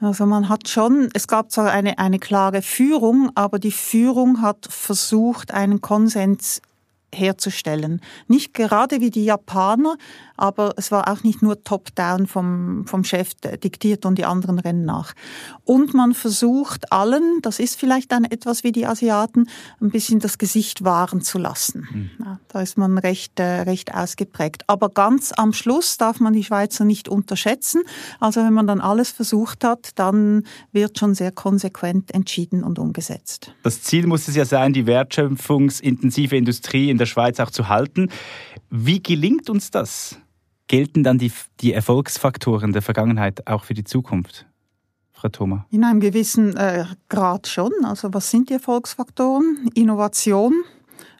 Also 0.00 0.26
man 0.26 0.50
hat 0.50 0.68
schon, 0.68 1.08
es 1.14 1.28
gab 1.28 1.50
zwar 1.50 1.70
eine, 1.72 1.98
eine 1.98 2.18
klare 2.18 2.60
Führung, 2.60 3.30
aber 3.34 3.58
die 3.58 3.72
Führung 3.72 4.42
hat 4.42 4.68
versucht, 4.68 5.54
einen 5.54 5.80
Konsens 5.80 6.60
herzustellen. 7.16 8.00
Nicht 8.28 8.54
gerade 8.54 9.00
wie 9.00 9.10
die 9.10 9.24
Japaner, 9.24 9.96
aber 10.36 10.74
es 10.76 10.90
war 10.90 11.08
auch 11.08 11.22
nicht 11.22 11.42
nur 11.42 11.62
top-down 11.62 12.26
vom, 12.26 12.86
vom 12.86 13.04
Chef 13.04 13.34
diktiert 13.34 14.06
und 14.06 14.18
die 14.18 14.24
anderen 14.24 14.58
rennen 14.58 14.84
nach. 14.84 15.14
Und 15.64 15.94
man 15.94 16.14
versucht 16.14 16.92
allen, 16.92 17.40
das 17.42 17.58
ist 17.58 17.78
vielleicht 17.78 18.12
dann 18.12 18.24
etwas 18.24 18.64
wie 18.64 18.72
die 18.72 18.86
Asiaten, 18.86 19.48
ein 19.80 19.90
bisschen 19.90 20.20
das 20.20 20.38
Gesicht 20.38 20.84
wahren 20.84 21.20
zu 21.20 21.38
lassen. 21.38 21.88
Mhm. 21.90 22.10
Ja, 22.24 22.40
da 22.48 22.60
ist 22.60 22.78
man 22.78 22.98
recht, 22.98 23.38
äh, 23.40 23.62
recht 23.62 23.94
ausgeprägt. 23.94 24.64
Aber 24.66 24.88
ganz 24.88 25.32
am 25.32 25.52
Schluss 25.52 25.96
darf 25.96 26.20
man 26.20 26.32
die 26.32 26.44
Schweizer 26.44 26.84
nicht 26.84 27.08
unterschätzen. 27.08 27.82
Also 28.20 28.42
wenn 28.42 28.52
man 28.52 28.66
dann 28.66 28.80
alles 28.80 29.10
versucht 29.10 29.64
hat, 29.64 29.90
dann 29.96 30.44
wird 30.72 30.98
schon 30.98 31.14
sehr 31.14 31.32
konsequent 31.32 32.12
entschieden 32.14 32.64
und 32.64 32.78
umgesetzt. 32.78 33.52
Das 33.62 33.82
Ziel 33.82 34.06
muss 34.06 34.28
es 34.28 34.36
ja 34.36 34.44
sein, 34.44 34.72
die 34.72 34.86
wertschöpfungsintensive 34.86 36.36
Industrie 36.36 36.90
in 36.90 36.98
der 36.98 37.06
Schweiz 37.06 37.40
auch 37.40 37.50
zu 37.50 37.68
halten. 37.68 38.10
Wie 38.70 39.02
gelingt 39.02 39.48
uns 39.50 39.70
das? 39.70 40.18
Gelten 40.68 41.04
dann 41.04 41.18
die, 41.18 41.32
die 41.60 41.72
Erfolgsfaktoren 41.72 42.72
der 42.72 42.82
Vergangenheit 42.82 43.46
auch 43.46 43.64
für 43.64 43.74
die 43.74 43.84
Zukunft? 43.84 44.46
Frau 45.12 45.28
Thoma? 45.28 45.66
In 45.70 45.84
einem 45.84 46.00
gewissen 46.00 46.56
äh, 46.56 46.84
Grad 47.08 47.46
schon. 47.46 47.72
Also 47.84 48.12
was 48.12 48.30
sind 48.30 48.50
die 48.50 48.54
Erfolgsfaktoren? 48.54 49.70
Innovation, 49.74 50.52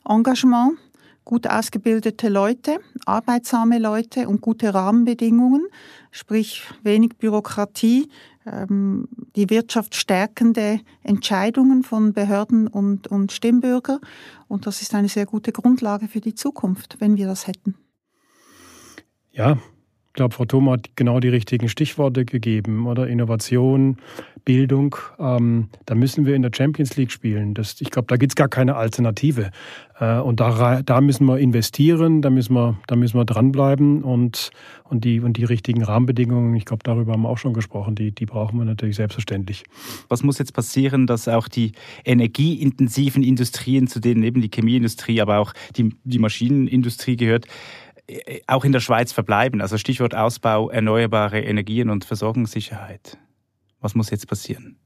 Engagement, 0.06 0.78
gut 1.24 1.46
ausgebildete 1.48 2.28
Leute, 2.28 2.78
arbeitsame 3.06 3.78
Leute 3.78 4.28
und 4.28 4.40
gute 4.40 4.74
Rahmenbedingungen, 4.74 5.66
sprich 6.10 6.62
wenig 6.82 7.16
Bürokratie, 7.16 8.10
ähm, 8.46 9.08
die 9.34 9.48
Wirtschaft 9.48 9.94
stärkende 9.94 10.80
Entscheidungen 11.02 11.82
von 11.82 12.12
Behörden 12.12 12.68
und, 12.68 13.08
und 13.08 13.32
Stimmbürger. 13.32 14.00
Und 14.46 14.66
das 14.66 14.82
ist 14.82 14.94
eine 14.94 15.08
sehr 15.08 15.26
gute 15.26 15.52
Grundlage 15.52 16.06
für 16.08 16.20
die 16.20 16.34
Zukunft, 16.34 16.96
wenn 17.00 17.16
wir 17.16 17.26
das 17.26 17.46
hätten. 17.46 17.76
Ja, 19.36 19.52
ich 19.52 20.12
glaube, 20.14 20.34
Frau 20.34 20.46
Thoma 20.46 20.72
hat 20.72 20.88
genau 20.96 21.20
die 21.20 21.28
richtigen 21.28 21.68
Stichworte 21.68 22.24
gegeben, 22.24 22.86
oder? 22.86 23.06
Innovation, 23.06 23.98
Bildung. 24.46 24.96
Ähm, 25.18 25.68
da 25.84 25.94
müssen 25.94 26.24
wir 26.24 26.34
in 26.34 26.40
der 26.40 26.52
Champions 26.56 26.96
League 26.96 27.12
spielen. 27.12 27.52
Das, 27.52 27.78
ich 27.82 27.90
glaube, 27.90 28.06
da 28.08 28.16
gibt 28.16 28.32
es 28.32 28.34
gar 28.36 28.48
keine 28.48 28.76
Alternative. 28.76 29.50
Äh, 30.00 30.18
und 30.20 30.40
da, 30.40 30.80
da 30.80 31.00
müssen 31.02 31.26
wir 31.26 31.36
investieren, 31.36 32.22
da 32.22 32.30
müssen 32.30 32.54
wir, 32.54 32.78
da 32.86 32.96
müssen 32.96 33.18
wir 33.18 33.26
dranbleiben 33.26 34.04
und, 34.04 34.52
und, 34.84 35.04
die, 35.04 35.20
und 35.20 35.36
die 35.36 35.44
richtigen 35.44 35.82
Rahmenbedingungen, 35.82 36.54
ich 36.56 36.64
glaube, 36.64 36.82
darüber 36.82 37.12
haben 37.12 37.22
wir 37.22 37.28
auch 37.28 37.36
schon 37.36 37.52
gesprochen, 37.52 37.94
die, 37.94 38.12
die 38.12 38.24
brauchen 38.24 38.58
wir 38.58 38.64
natürlich 38.64 38.96
selbstverständlich. 38.96 39.64
Was 40.08 40.22
muss 40.22 40.38
jetzt 40.38 40.54
passieren, 40.54 41.06
dass 41.06 41.28
auch 41.28 41.48
die 41.48 41.72
energieintensiven 42.06 43.22
Industrien, 43.22 43.86
zu 43.86 44.00
denen 44.00 44.22
eben 44.22 44.40
die 44.40 44.50
Chemieindustrie, 44.50 45.20
aber 45.20 45.40
auch 45.40 45.52
die, 45.76 45.94
die 46.04 46.18
Maschinenindustrie 46.18 47.16
gehört, 47.16 47.46
auch 48.46 48.64
in 48.64 48.72
der 48.72 48.80
Schweiz 48.80 49.12
verbleiben? 49.12 49.60
Also 49.60 49.78
Stichwort 49.78 50.14
Ausbau 50.14 50.70
erneuerbare 50.70 51.40
Energien 51.40 51.90
und 51.90 52.04
Versorgungssicherheit. 52.04 53.18
Was 53.80 53.94
muss 53.94 54.10
jetzt 54.10 54.26
passieren? 54.28 54.76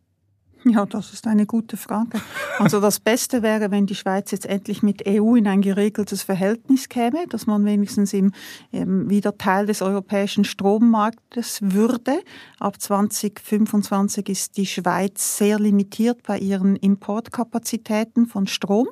Ja, 0.64 0.84
das 0.84 1.14
ist 1.14 1.26
eine 1.26 1.46
gute 1.46 1.76
Frage. 1.78 2.20
Also 2.58 2.80
das 2.80 3.00
Beste 3.00 3.42
wäre, 3.42 3.70
wenn 3.70 3.86
die 3.86 3.94
Schweiz 3.94 4.30
jetzt 4.30 4.44
endlich 4.44 4.82
mit 4.82 5.08
EU 5.08 5.34
in 5.34 5.46
ein 5.46 5.62
geregeltes 5.62 6.22
Verhältnis 6.22 6.90
käme, 6.90 7.26
dass 7.28 7.46
man 7.46 7.64
wenigstens 7.64 8.12
im, 8.12 8.32
wieder 8.70 9.38
Teil 9.38 9.64
des 9.64 9.80
europäischen 9.80 10.44
Strommarktes 10.44 11.60
würde. 11.62 12.20
Ab 12.58 12.78
2025 12.78 14.28
ist 14.28 14.58
die 14.58 14.66
Schweiz 14.66 15.38
sehr 15.38 15.58
limitiert 15.58 16.22
bei 16.24 16.38
ihren 16.38 16.76
Importkapazitäten 16.76 18.26
von 18.26 18.46
Strom. 18.46 18.88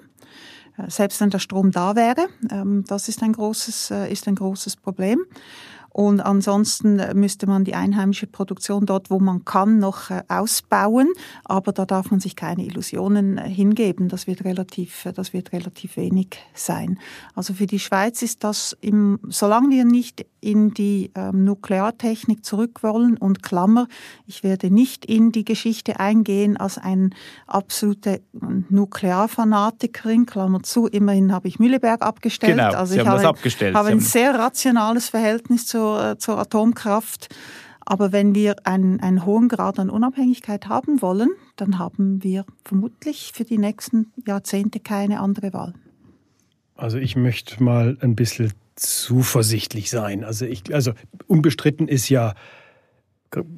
Äh, 0.79 0.91
selbst 0.91 1.21
wenn 1.21 1.31
der 1.31 1.39
Strom 1.39 1.71
da 1.71 1.97
wäre. 1.97 2.27
Ähm, 2.51 2.85
das 2.87 3.09
ist 3.09 3.23
ein 3.23 3.33
großes, 3.33 3.91
äh, 3.91 4.13
ist 4.13 4.29
ein 4.29 4.35
großes 4.35 4.77
Problem. 4.77 5.25
Und 5.91 6.21
ansonsten 6.21 7.01
müsste 7.19 7.49
man 7.49 7.65
die 7.65 7.75
einheimische 7.75 8.29
Produktion 8.29 8.87
dort, 8.87 9.11
wo 9.11 9.19
man 9.19 9.45
kann, 9.45 9.79
noch 9.79 10.11
äh, 10.11 10.23
ausbauen. 10.29 11.09
Aber 11.45 11.73
da 11.73 11.87
darf 11.87 12.13
man 12.13 12.21
sich 12.21 12.37
keine 12.37 12.65
Illusionen 12.65 13.37
äh, 13.39 13.49
hingeben. 13.49 14.09
Das 14.09 14.29
wird 14.29 14.45
relativ, 14.45 15.07
äh, 15.07 15.13
das 15.13 15.33
wird 15.33 15.53
relativ 15.53 15.97
wenig 15.97 16.39
sein. 16.55 17.01
Also 17.35 17.55
für 17.55 17.67
die 17.67 17.81
Schweiz 17.81 18.23
ist 18.23 18.45
das 18.45 18.77
im, 18.81 19.19
solange 19.29 19.71
wir 19.71 19.85
nicht 19.85 20.25
in 20.41 20.75
die 20.75 21.11
ähm, 21.15 21.45
Nukleartechnik 21.45 22.45
zurück 22.45 22.83
wollen 22.83 23.17
und 23.17 23.43
Klammer, 23.43 23.89
ich 24.27 24.43
werde 24.45 24.71
nicht 24.71 25.05
in 25.05 25.33
die 25.33 25.45
Geschichte 25.45 25.99
eingehen 25.99 26.57
als 26.57 26.79
ein 26.79 27.15
absolute 27.47 28.21
Nuklearfanatikerin, 28.69 30.27
Klammer 30.27 30.63
zu, 30.63 30.87
immerhin 30.87 31.33
habe 31.33 31.49
ich 31.49 31.59
Mühleberg 31.59 32.03
abgestellt. 32.03 32.57
Genau, 32.57 32.73
also 32.73 32.93
Sie 32.93 33.01
ich 33.01 33.07
haben 33.07 33.19
habe, 33.19 33.29
abgestellt. 33.29 33.75
habe 33.75 33.89
ein 33.89 34.01
sehr 34.01 34.39
rationales 34.39 35.09
Verhältnis 35.09 35.67
zur 35.67 35.79
zur, 35.79 36.19
zur 36.19 36.39
Atomkraft. 36.39 37.35
Aber 37.81 38.13
wenn 38.13 38.35
wir 38.35 38.67
einen, 38.67 39.01
einen 39.01 39.25
hohen 39.25 39.49
Grad 39.49 39.79
an 39.79 39.89
Unabhängigkeit 39.89 40.69
haben 40.69 41.01
wollen, 41.01 41.31
dann 41.57 41.79
haben 41.79 42.23
wir 42.23 42.45
vermutlich 42.65 43.33
für 43.35 43.45
die 43.45 43.57
nächsten 43.57 44.13
Jahrzehnte 44.27 44.79
keine 44.79 45.21
andere 45.21 45.53
Wahl. 45.55 45.73
Also 46.75 46.99
ich 46.99 47.17
möchte 47.17 47.63
mal 47.63 47.97
ein 48.01 48.15
bisschen 48.15 48.53
zuversichtlich 48.81 49.91
sein. 49.91 50.25
Also, 50.25 50.45
ich, 50.45 50.75
also 50.75 50.93
unbestritten 51.27 51.89
ist 51.89 52.09
ja, 52.09 52.35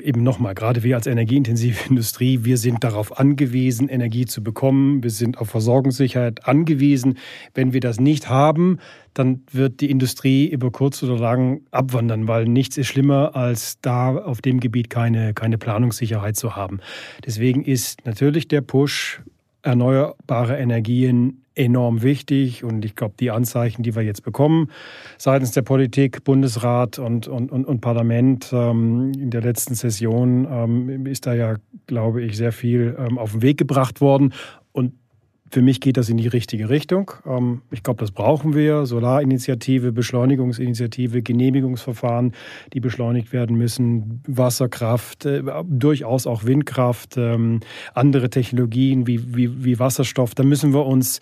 eben 0.03 0.23
nochmal, 0.23 0.55
gerade 0.55 0.83
wir 0.83 0.97
als 0.97 1.07
energieintensive 1.07 1.79
Industrie, 1.89 2.41
wir 2.43 2.57
sind 2.57 2.83
darauf 2.83 3.19
angewiesen, 3.19 3.89
Energie 3.89 4.27
zu 4.27 4.43
bekommen. 4.43 5.03
Wir 5.03 5.11
sind 5.11 5.39
auf 5.39 5.51
Versorgungssicherheit 5.51 6.47
angewiesen. 6.47 7.19
Wenn 7.55 7.73
wir 7.73 7.81
das 7.81 8.01
nicht 8.01 8.29
haben, 8.29 8.79
dann 9.15 9.43
wird 9.53 9.81
die 9.81 9.91
Industrie 9.91 10.49
über 10.49 10.71
kurz 10.71 11.03
oder 11.03 11.19
lang 11.19 11.63
abwandern, 11.71 12.27
weil 12.29 12.47
nichts 12.47 12.77
ist 12.77 12.89
schlimmer, 12.89 13.37
als 13.37 13.81
da 13.81 14.17
auf 14.17 14.41
dem 14.41 14.61
Gebiet 14.61 14.91
keine, 14.91 15.35
keine 15.35 15.59
Planungssicherheit 15.59 16.37
zu 16.37 16.57
haben. 16.57 16.81
Deswegen 17.25 17.65
ist 17.65 18.05
natürlich 18.07 18.49
der 18.49 18.61
Push 18.61 19.23
erneuerbare 19.63 20.57
Energien 20.57 21.39
enorm 21.55 22.03
wichtig. 22.03 22.65
Und 22.65 22.85
ich 22.85 22.95
glaube, 22.95 23.15
die 23.19 23.31
Anzeichen, 23.31 23.83
die 23.83 23.95
wir 23.95 24.03
jetzt 24.03 24.23
bekommen 24.23 24.71
seitens 25.19 25.53
der 25.53 25.63
Politik, 25.63 26.25
Bundesrat 26.25 26.99
und, 26.99 27.29
und, 27.29 27.51
und, 27.51 27.65
und 27.65 27.81
Parlament 27.81 28.51
ähm, 28.53 29.13
in 29.13 29.31
der 29.31 29.43
letzten 29.43 29.75
Session, 29.75 30.47
ähm, 30.51 31.07
ist 31.07 31.27
da 31.27 31.35
ja, 31.35 31.57
glaube 31.87 32.23
ich, 32.23 32.37
sehr 32.37 32.53
viel 32.53 32.97
ähm, 32.99 33.19
auf 33.19 33.33
den 33.33 33.43
Weg 33.43 33.59
gebracht 33.59 34.01
worden. 34.01 34.33
Und 34.73 34.95
Für 35.51 35.63
mich 35.63 35.81
geht 35.81 35.97
das 35.97 36.09
in 36.09 36.17
die 36.17 36.29
richtige 36.29 36.71
Richtung. 36.71 37.11
Ähm, 37.27 37.63
ich 37.71 37.83
glaube, 37.83 38.01
das 38.01 38.13
brauchen 38.13 38.55
wir. 38.55 38.87
Solarinitiative, 38.87 39.93
Beschleunigungsinitiative, 39.93 41.23
Genehmigungsverfahren, 41.23 42.33
die 42.73 42.81
beschleunigt 42.81 43.33
werden 43.33 43.57
müssen, 43.57 44.23
Wasserkraft, 44.27 45.27
äh, 45.27 45.43
durchaus 45.65 46.27
auch 46.27 46.45
Windkraft, 46.45 47.17
ähm, 47.17 47.61
andere 47.95 48.31
Technologien 48.31 49.07
wie, 49.07 49.35
wie, 49.35 49.65
wie 49.65 49.79
Wasserstoff. 49.79 50.35
Da 50.35 50.45
müssen 50.45 50.73
wir 50.73 50.87
uns 50.87 51.21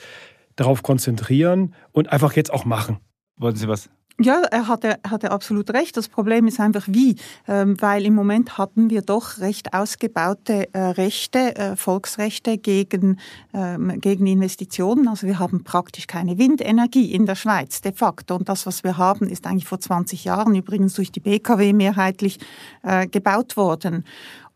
darauf 0.56 0.82
konzentrieren 0.82 1.74
und 1.92 2.12
einfach 2.12 2.34
jetzt 2.34 2.52
auch 2.52 2.64
machen. 2.64 2.98
Wollten 3.36 3.58
Sie 3.58 3.68
was 3.68 3.88
ja, 4.20 4.42
er 4.50 4.66
hatte, 4.66 4.98
hatte 5.08 5.30
absolut 5.30 5.70
recht. 5.70 5.96
Das 5.96 6.08
Problem 6.08 6.48
ist 6.48 6.58
einfach 6.58 6.84
wie, 6.88 7.16
ähm, 7.46 7.80
weil 7.80 8.04
im 8.04 8.14
Moment 8.14 8.58
haben 8.58 8.90
wir 8.90 9.02
doch 9.02 9.38
recht 9.38 9.74
ausgebaute 9.74 10.72
äh, 10.74 10.78
Rechte, 10.78 11.54
äh, 11.56 11.76
Volksrechte 11.76 12.58
gegen, 12.58 13.20
ähm, 13.54 14.00
gegen 14.00 14.26
Investitionen. 14.26 15.06
Also 15.06 15.26
wir 15.28 15.38
haben 15.38 15.62
praktisch 15.62 16.08
keine 16.08 16.36
Windenergie 16.36 17.12
in 17.12 17.26
der 17.26 17.36
Schweiz 17.36 17.80
de 17.80 17.92
facto. 17.92 18.34
Und 18.34 18.48
das, 18.48 18.66
was 18.66 18.82
wir 18.82 18.98
haben, 18.98 19.28
ist 19.28 19.46
eigentlich 19.46 19.66
vor 19.66 19.78
20 19.78 20.24
Jahren 20.24 20.54
übrigens 20.56 20.94
durch 20.94 21.12
die 21.12 21.20
BKW 21.20 21.72
mehrheitlich 21.72 22.40
äh, 22.82 23.06
gebaut 23.06 23.56
worden. 23.56 24.04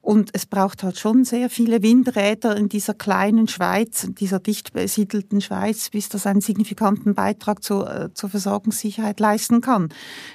Und 0.03 0.31
es 0.33 0.47
braucht 0.47 0.83
halt 0.83 0.99
schon 0.99 1.25
sehr 1.25 1.49
viele 1.49 1.81
Windräder 1.81 2.57
in 2.57 2.69
dieser 2.69 2.93
kleinen 2.93 3.47
Schweiz, 3.47 4.03
in 4.03 4.17
dieser 4.17 4.41
dicht 4.41 4.73
besiedelten 4.73 5.41
Schweiz, 5.41 5.91
bis 5.91 6.09
das 6.09 6.27
einen 6.27 6.41
signifikanten 6.41 7.15
Beitrag 7.15 7.62
zur, 7.62 7.88
äh, 7.88 8.12
zur 8.12 8.29
Versorgungssicherheit 8.29 9.21
leisten 9.21 9.61
kann. 9.61 9.91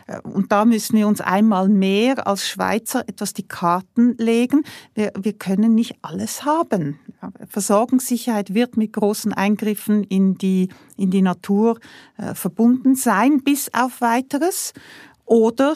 Äh, 0.08 0.21
und 0.21 0.53
da 0.53 0.63
müssen 0.63 0.97
wir 0.97 1.06
uns 1.06 1.19
einmal 1.19 1.67
mehr 1.67 2.25
als 2.27 2.47
Schweizer 2.47 3.03
etwas 3.10 3.34
die 3.34 3.45
Karten 3.45 4.15
legen. 4.17 4.63
Wir, 4.93 5.12
wir 5.19 5.34
können 5.34 5.75
nicht 5.75 5.97
alles 6.01 6.45
haben. 6.45 6.97
Versorgungssicherheit 7.49 8.53
wird 8.53 8.77
mit 8.77 8.93
großen 8.93 9.34
Eingriffen 9.34 10.06
in 10.06 10.38
die, 10.38 10.69
in 10.95 11.12
die 11.12 11.21
Natur 11.21 11.77
äh, 12.17 12.34
verbunden 12.36 12.95
sein, 12.95 13.43
bis 13.43 13.73
auf 13.73 13.99
weiteres. 13.99 14.73
Oder 15.25 15.73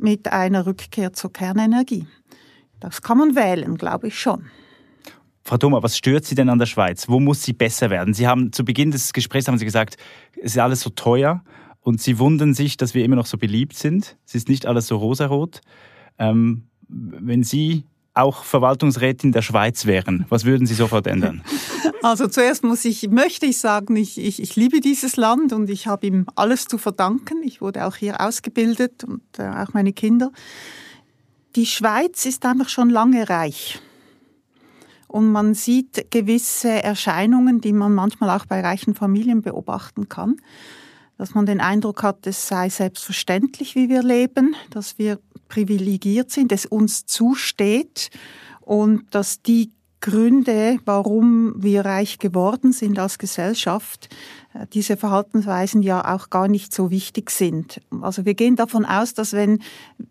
mit 0.00 0.32
einer 0.32 0.66
Rückkehr 0.66 1.12
zur 1.12 1.32
Kernenergie. 1.32 2.06
Das 2.82 3.00
kann 3.00 3.16
man 3.16 3.36
wählen, 3.36 3.76
glaube 3.76 4.08
ich 4.08 4.18
schon. 4.18 4.46
Frau 5.44 5.56
Thoma, 5.56 5.82
was 5.84 5.96
stört 5.96 6.24
Sie 6.24 6.34
denn 6.34 6.48
an 6.48 6.58
der 6.58 6.66
Schweiz? 6.66 7.08
Wo 7.08 7.20
muss 7.20 7.44
sie 7.44 7.52
besser 7.52 7.90
werden? 7.90 8.12
Sie 8.12 8.26
haben 8.26 8.52
zu 8.52 8.64
Beginn 8.64 8.90
des 8.90 9.12
Gesprächs 9.12 9.46
haben 9.46 9.56
Sie 9.56 9.64
gesagt, 9.64 9.96
es 10.36 10.52
ist 10.52 10.58
alles 10.58 10.80
so 10.80 10.90
teuer 10.90 11.44
und 11.80 12.00
Sie 12.00 12.18
wundern 12.18 12.54
sich, 12.54 12.76
dass 12.76 12.94
wir 12.94 13.04
immer 13.04 13.16
noch 13.16 13.26
so 13.26 13.38
beliebt 13.38 13.76
sind. 13.76 14.16
Es 14.26 14.34
ist 14.34 14.48
nicht 14.48 14.66
alles 14.66 14.88
so 14.88 14.96
rosarot. 14.96 15.60
Ähm, 16.18 16.64
wenn 16.88 17.44
Sie 17.44 17.84
auch 18.14 18.42
Verwaltungsrätin 18.42 19.30
der 19.30 19.42
Schweiz 19.42 19.86
wären, 19.86 20.26
was 20.28 20.44
würden 20.44 20.66
Sie 20.66 20.74
sofort 20.74 21.06
ändern? 21.06 21.42
Also 22.04 22.26
zuerst 22.26 22.64
muss 22.64 22.84
ich, 22.84 23.10
möchte 23.10 23.46
ich 23.46 23.58
sagen, 23.58 23.94
ich, 23.94 24.18
ich, 24.18 24.42
ich 24.42 24.56
liebe 24.56 24.80
dieses 24.80 25.14
Land 25.14 25.52
und 25.52 25.70
ich 25.70 25.86
habe 25.86 26.04
ihm 26.08 26.26
alles 26.34 26.64
zu 26.64 26.76
verdanken. 26.76 27.44
Ich 27.44 27.60
wurde 27.60 27.86
auch 27.86 27.94
hier 27.94 28.20
ausgebildet 28.20 29.04
und 29.04 29.22
äh, 29.38 29.44
auch 29.44 29.72
meine 29.72 29.92
Kinder. 29.92 30.32
Die 31.54 31.66
Schweiz 31.66 32.24
ist 32.24 32.46
einfach 32.46 32.68
schon 32.68 32.88
lange 32.88 33.28
reich. 33.28 33.80
Und 35.06 35.30
man 35.30 35.52
sieht 35.54 36.10
gewisse 36.10 36.70
Erscheinungen, 36.70 37.60
die 37.60 37.74
man 37.74 37.94
manchmal 37.94 38.30
auch 38.30 38.46
bei 38.46 38.62
reichen 38.62 38.94
Familien 38.94 39.42
beobachten 39.42 40.08
kann. 40.08 40.36
Dass 41.18 41.34
man 41.34 41.44
den 41.44 41.60
Eindruck 41.60 42.02
hat, 42.02 42.26
es 42.26 42.48
sei 42.48 42.70
selbstverständlich, 42.70 43.74
wie 43.74 43.90
wir 43.90 44.02
leben, 44.02 44.56
dass 44.70 44.98
wir 44.98 45.18
privilegiert 45.48 46.30
sind, 46.30 46.50
es 46.50 46.64
uns 46.64 47.04
zusteht 47.04 48.08
und 48.62 49.14
dass 49.14 49.42
die 49.42 49.72
Gründe, 50.00 50.78
warum 50.86 51.62
wir 51.62 51.84
reich 51.84 52.18
geworden 52.18 52.72
sind 52.72 52.98
als 52.98 53.18
Gesellschaft, 53.18 54.08
diese 54.72 54.96
Verhaltensweisen 54.96 55.82
ja 55.82 56.14
auch 56.14 56.30
gar 56.30 56.48
nicht 56.48 56.74
so 56.74 56.90
wichtig 56.90 57.30
sind. 57.30 57.80
Also 58.00 58.24
wir 58.24 58.34
gehen 58.34 58.56
davon 58.56 58.84
aus, 58.84 59.14
dass 59.14 59.32
wenn 59.32 59.60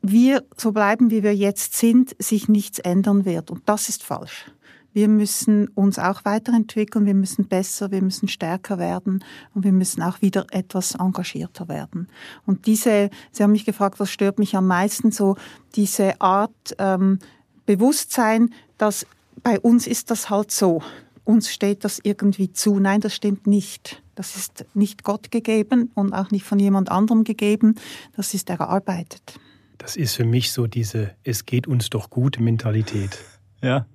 wir 0.02 0.44
so 0.58 0.72
bleiben, 0.72 1.12
wie 1.12 1.24
wir 1.24 1.36
jetzt 1.36 1.76
sind, 1.76 2.16
sich 2.20 2.48
nichts 2.48 2.80
ändern 2.80 3.26
wird. 3.26 3.52
Und 3.52 3.62
das 3.68 3.90
ist 3.90 4.04
falsch. 4.04 4.52
Wir 4.94 5.08
müssen 5.08 5.70
uns 5.70 6.00
auch 6.00 6.26
weiterentwickeln, 6.26 7.06
wir 7.06 7.14
müssen 7.14 7.48
besser, 7.48 7.92
wir 7.92 8.02
müssen 8.02 8.28
stärker 8.28 8.78
werden 8.78 9.24
und 9.54 9.64
wir 9.64 9.72
müssen 9.72 10.02
auch 10.04 10.22
wieder 10.22 10.48
etwas 10.52 10.96
engagierter 10.96 11.70
werden. 11.70 12.10
Und 12.46 12.66
diese, 12.66 13.10
Sie 13.32 13.44
haben 13.44 13.54
mich 13.54 13.64
gefragt, 13.64 14.02
was 14.02 14.12
stört 14.12 14.38
mich 14.38 14.56
am 14.56 14.68
meisten, 14.68 15.12
so 15.12 15.38
diese 15.76 16.20
Art 16.20 16.76
ähm, 16.78 17.20
Bewusstsein, 17.66 18.54
dass 18.78 19.06
bei 19.44 19.60
uns 19.60 19.88
ist 19.88 20.12
das 20.12 20.30
halt 20.30 20.52
so. 20.52 20.82
Uns 21.24 21.50
steht 21.50 21.86
das 21.86 22.00
irgendwie 22.04 22.52
zu. 22.52 22.80
Nein, 22.80 23.00
das 23.00 23.16
stimmt 23.16 23.48
nicht. 23.48 24.01
Das 24.16 24.36
ist 24.36 24.66
nicht 24.74 25.04
Gott 25.04 25.32
gegeben 25.32 25.92
und 25.96 26.14
auch 26.14 26.32
nicht 26.32 26.46
von 26.46 26.60
jemand 26.60 26.90
anderem 26.90 27.24
gegeben. 27.24 27.76
Das 28.16 28.34
ist 28.34 28.50
erarbeitet. 28.50 29.40
Das 29.78 29.96
ist 29.96 30.16
für 30.16 30.26
mich 30.26 30.52
so 30.52 30.68
diese 30.68 31.12
Es 31.24 31.46
geht 31.46 31.68
uns 31.68 31.90
doch 31.90 32.10
gut 32.10 32.40
Mentalität. 32.40 33.18
Ja. 33.64 33.86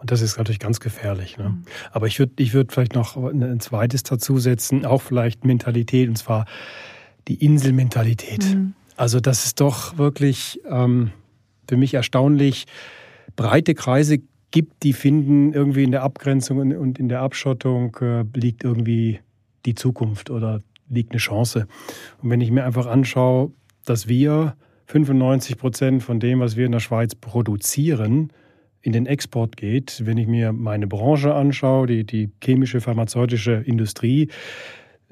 Und 0.00 0.10
das 0.10 0.22
ist 0.22 0.38
natürlich 0.38 0.58
ganz 0.58 0.80
gefährlich. 0.80 1.36
Ne? 1.36 1.50
Mhm. 1.50 1.64
Aber 1.90 2.06
ich 2.06 2.18
würde 2.18 2.32
ich 2.38 2.54
würd 2.54 2.72
vielleicht 2.72 2.94
noch 2.94 3.14
ein 3.14 3.60
zweites 3.60 4.02
dazusetzen, 4.02 4.86
auch 4.86 5.02
vielleicht 5.02 5.44
Mentalität, 5.44 6.08
und 6.08 6.16
zwar 6.16 6.46
die 7.28 7.34
Inselmentalität. 7.44 8.42
Mhm. 8.42 8.72
Also 8.96 9.20
das 9.20 9.44
ist 9.44 9.60
doch 9.60 9.98
wirklich 9.98 10.60
ähm, 10.66 11.12
für 11.68 11.76
mich 11.76 11.92
erstaunlich. 11.92 12.64
Breite 13.36 13.74
Kreise 13.74 14.18
gibt, 14.50 14.82
die 14.82 14.92
finden, 14.92 15.52
irgendwie 15.52 15.84
in 15.84 15.92
der 15.92 16.02
Abgrenzung 16.02 16.58
und 16.76 16.98
in 16.98 17.08
der 17.08 17.20
Abschottung 17.20 17.96
äh, 18.00 18.24
liegt 18.34 18.64
irgendwie 18.64 19.20
die 19.66 19.74
Zukunft 19.74 20.30
oder 20.30 20.60
liegt 20.88 21.12
eine 21.12 21.18
Chance. 21.18 21.66
Und 22.22 22.30
wenn 22.30 22.40
ich 22.40 22.50
mir 22.50 22.64
einfach 22.64 22.86
anschaue, 22.86 23.52
dass 23.84 24.08
wir 24.08 24.56
95 24.86 25.56
Prozent 25.58 26.02
von 26.02 26.20
dem, 26.20 26.40
was 26.40 26.56
wir 26.56 26.66
in 26.66 26.72
der 26.72 26.80
Schweiz 26.80 27.14
produzieren, 27.14 28.32
in 28.82 28.92
den 28.92 29.06
Export 29.06 29.56
geht, 29.56 30.02
wenn 30.04 30.18
ich 30.18 30.26
mir 30.26 30.52
meine 30.52 30.86
Branche 30.86 31.34
anschaue, 31.34 31.86
die, 31.86 32.04
die 32.04 32.30
chemische, 32.42 32.80
pharmazeutische 32.80 33.52
Industrie, 33.52 34.28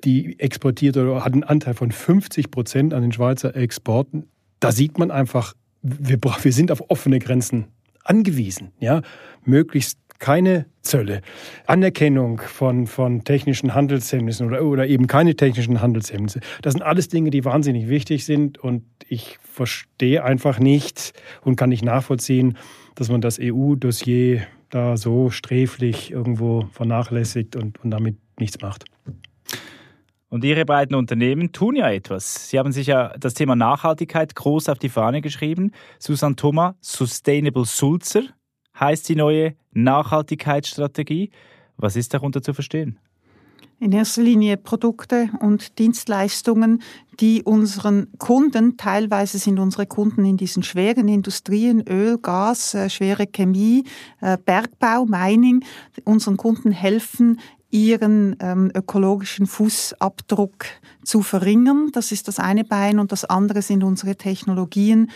die 0.05 0.39
exportiert 0.41 0.97
oder 0.97 1.25
hat 1.25 1.33
einen 1.33 1.45
Anteil 1.45 1.75
von 1.75 1.93
50 1.93 2.51
Prozent 2.51 2.95
an 2.95 3.03
den 3.03 3.13
Schweizer 3.13 3.55
Exporten, 3.55 4.29
da 4.59 4.73
sieht 4.73 4.99
man 4.99 5.11
einfach, 5.11 5.55
wir, 5.83 6.19
wir 6.21 6.53
sind 6.53 6.73
auf 6.73 6.91
offene 6.91 7.19
Grenzen 7.19 7.67
angewiesen, 8.05 8.73
ja, 8.81 9.03
möglichst 9.45 9.99
keine 10.20 10.66
Zölle, 10.83 11.22
Anerkennung 11.66 12.40
von, 12.40 12.87
von 12.87 13.24
technischen 13.24 13.74
Handelshemmnissen 13.74 14.46
oder, 14.46 14.62
oder 14.62 14.87
eben 14.87 15.06
keine 15.09 15.35
technischen 15.35 15.80
Handelshemmnisse. 15.80 16.40
Das 16.62 16.74
sind 16.74 16.83
alles 16.83 17.09
Dinge, 17.09 17.30
die 17.30 17.44
wahnsinnig 17.44 17.88
wichtig 17.88 18.24
sind 18.24 18.59
und 18.59 18.85
ich 19.09 19.38
verstehe 19.42 20.22
einfach 20.22 20.61
nicht 20.61 21.12
und 21.42 21.56
kann 21.56 21.70
nicht 21.70 21.85
nachvollziehen, 21.85 22.56
dass 22.94 23.09
man 23.09 23.20
das 23.20 23.38
EU-Dossier 23.40 24.46
da 24.68 24.96
so 24.96 25.30
sträflich 25.30 26.12
irgendwo 26.12 26.66
vernachlässigt 26.72 27.56
und, 27.56 27.83
und 27.83 27.90
damit 27.90 28.16
nichts 28.38 28.61
macht. 28.61 28.85
Und 30.28 30.44
Ihre 30.44 30.64
beiden 30.64 30.94
Unternehmen 30.94 31.50
tun 31.50 31.74
ja 31.74 31.90
etwas. 31.90 32.50
Sie 32.50 32.59
haben 32.59 32.70
sich 32.70 32.87
ja 32.87 33.12
das 33.18 33.35
Thema 33.35 33.56
Nachhaltigkeit 33.56 34.37
groß 34.37 34.68
auf 34.68 34.78
die 34.78 34.88
Fahne 34.88 35.22
geschrieben. 35.22 35.72
Susan 35.98 36.37
Thoma, 36.37 36.76
Sustainable 36.80 37.64
Sulzer 37.64 38.22
heißt 38.81 39.09
die 39.09 39.16
neue 39.16 39.55
Nachhaltigkeitsstrategie. 39.73 41.31
Was 41.77 41.97
ist 41.97 42.12
darunter 42.14 42.43
zu 42.43 42.55
verstehen? 42.55 42.99
In 43.83 43.93
erster 43.93 44.21
Linie 44.21 44.59
Produkte 44.59 45.31
und 45.40 45.79
Dienstleistungen, 45.79 46.83
die 47.19 47.43
unseren 47.43 48.09
Kunden, 48.19 48.77
teilweise 48.77 49.38
sind 49.38 49.59
unsere 49.59 49.87
Kunden 49.87 50.27
in 50.27 50.37
diesen 50.37 50.62
schweren 50.62 51.09
Industrien, 51.09 51.83
Öl, 51.88 52.19
Gas, 52.19 52.75
äh, 52.75 52.90
schwere 52.90 53.27
Chemie, 53.27 53.85
äh, 54.21 54.37
Bergbau, 54.37 55.07
Mining, 55.07 55.64
unseren 56.05 56.37
Kunden 56.37 56.73
helfen, 56.73 57.40
ihren 57.70 58.37
ähm, 58.40 58.70
ökologischen 58.74 59.46
Fußabdruck 59.46 60.66
zu 61.04 61.22
verringern. 61.22 61.90
Das 61.92 62.12
ist 62.12 62.28
das 62.28 62.38
eine 62.38 62.64
Bein 62.64 62.98
und 62.98 63.12
das 63.12 63.24
andere 63.24 63.62
sind 63.62 63.85
unsere 63.85 64.16
Technologien, 64.16 65.11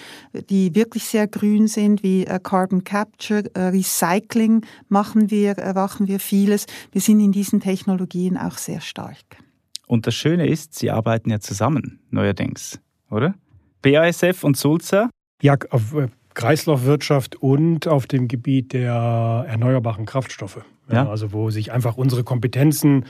die 0.51 0.75
wirklich 0.75 1.05
sehr 1.05 1.27
grün 1.27 1.67
sind, 1.67 2.03
wie 2.03 2.27
äh, 2.27 2.39
Carbon 2.43 2.85
Capture, 2.85 3.45
äh, 3.55 3.69
Recycling 3.69 4.65
machen 4.89 5.31
wir, 5.31 5.57
machen 5.75 6.07
wir 6.09 6.21
vieles. 6.21 6.67
Wir 6.93 7.01
sind 7.01 7.21
in 7.21 7.33
diesen 7.33 7.61
Technologien 7.61 8.37
auch 8.37 8.59
sehr 8.59 8.81
stark. 8.81 9.17
Und 9.87 10.07
das 10.07 10.15
Schöne 10.15 10.47
ist, 10.47 10.75
Sie 10.75 10.91
arbeiten 10.91 11.31
ja 11.31 11.41
zusammen, 11.41 12.01
neuerdings, 12.11 12.81
oder? 13.11 13.35
BASF 13.83 14.45
und 14.45 14.57
Sulzer? 14.57 15.11
Ja, 15.43 15.57
auf 15.71 15.95
äh, 15.95 16.09
Kreislaufwirtschaft 16.35 17.37
und 17.37 17.87
auf 17.87 18.07
dem 18.07 18.29
Gebiet 18.29 18.73
der 18.73 19.45
erneuerbaren 19.47 20.07
Kraftstoffe. 20.07 20.65
Ja. 20.91 21.09
Also 21.09 21.33
wo 21.33 21.51
sich 21.51 21.73
einfach 21.73 21.97
unsere 21.97 22.25
Kompetenzen 22.25 23.05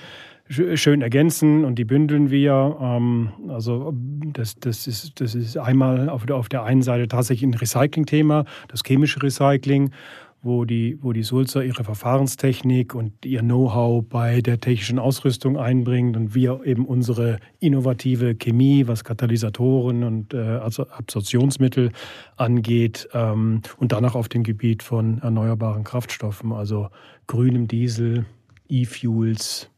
schön 0.49 1.01
ergänzen 1.01 1.65
und 1.65 1.77
die 1.77 1.85
bündeln 1.85 2.31
wir. 2.31 2.77
Ähm, 2.81 3.31
also 3.49 3.95
das, 3.95 4.57
das, 4.57 4.87
ist, 4.87 5.21
das 5.21 5.35
ist 5.35 5.57
einmal 5.57 6.09
auf 6.09 6.27
der, 6.27 6.37
auf 6.37 6.49
der 6.49 6.65
einen 6.65 6.83
Seite 6.83 7.09
tatsächlich 7.09 7.51
ein 7.51 7.55
Recycling-Thema, 7.55 8.45
das 8.69 8.83
chemische 8.85 9.23
Recycling, 9.23 9.91
wo 10.45 10.65
die, 10.65 10.99
wo 11.01 11.13
die 11.13 11.23
Sulzer 11.23 11.65
ihre 11.65 11.85
Verfahrenstechnik 11.85 12.95
und 12.95 13.25
ihr 13.25 13.41
Know-how 13.41 14.05
bei 14.07 14.43
der 14.43 14.61
technischen 14.61 14.99
Ausrüstung 14.99 15.57
einbringt 15.57 16.17
und 16.17 16.35
wir 16.35 16.61
eben 16.65 16.85
unsere 16.85 17.39
innovative 17.61 18.35
Chemie, 18.35 18.87
was 18.87 19.05
Katalysatoren 19.05 20.05
und 20.05 20.35
äh, 20.35 20.39
also 20.39 20.87
Absorptionsmittel 20.87 21.93
angeht 22.37 23.09
ähm, 23.15 23.63
und 23.79 23.93
danach 23.93 24.15
auf 24.15 24.29
dem 24.29 24.43
Gebiet 24.43 24.83
von 24.83 25.19
erneuerbaren 25.19 25.83
Kraftstoffen, 25.83 26.53
also 26.53 26.89
grünem 27.27 27.67
Diesel, 27.67 28.27
E-Fuels, 28.69 29.71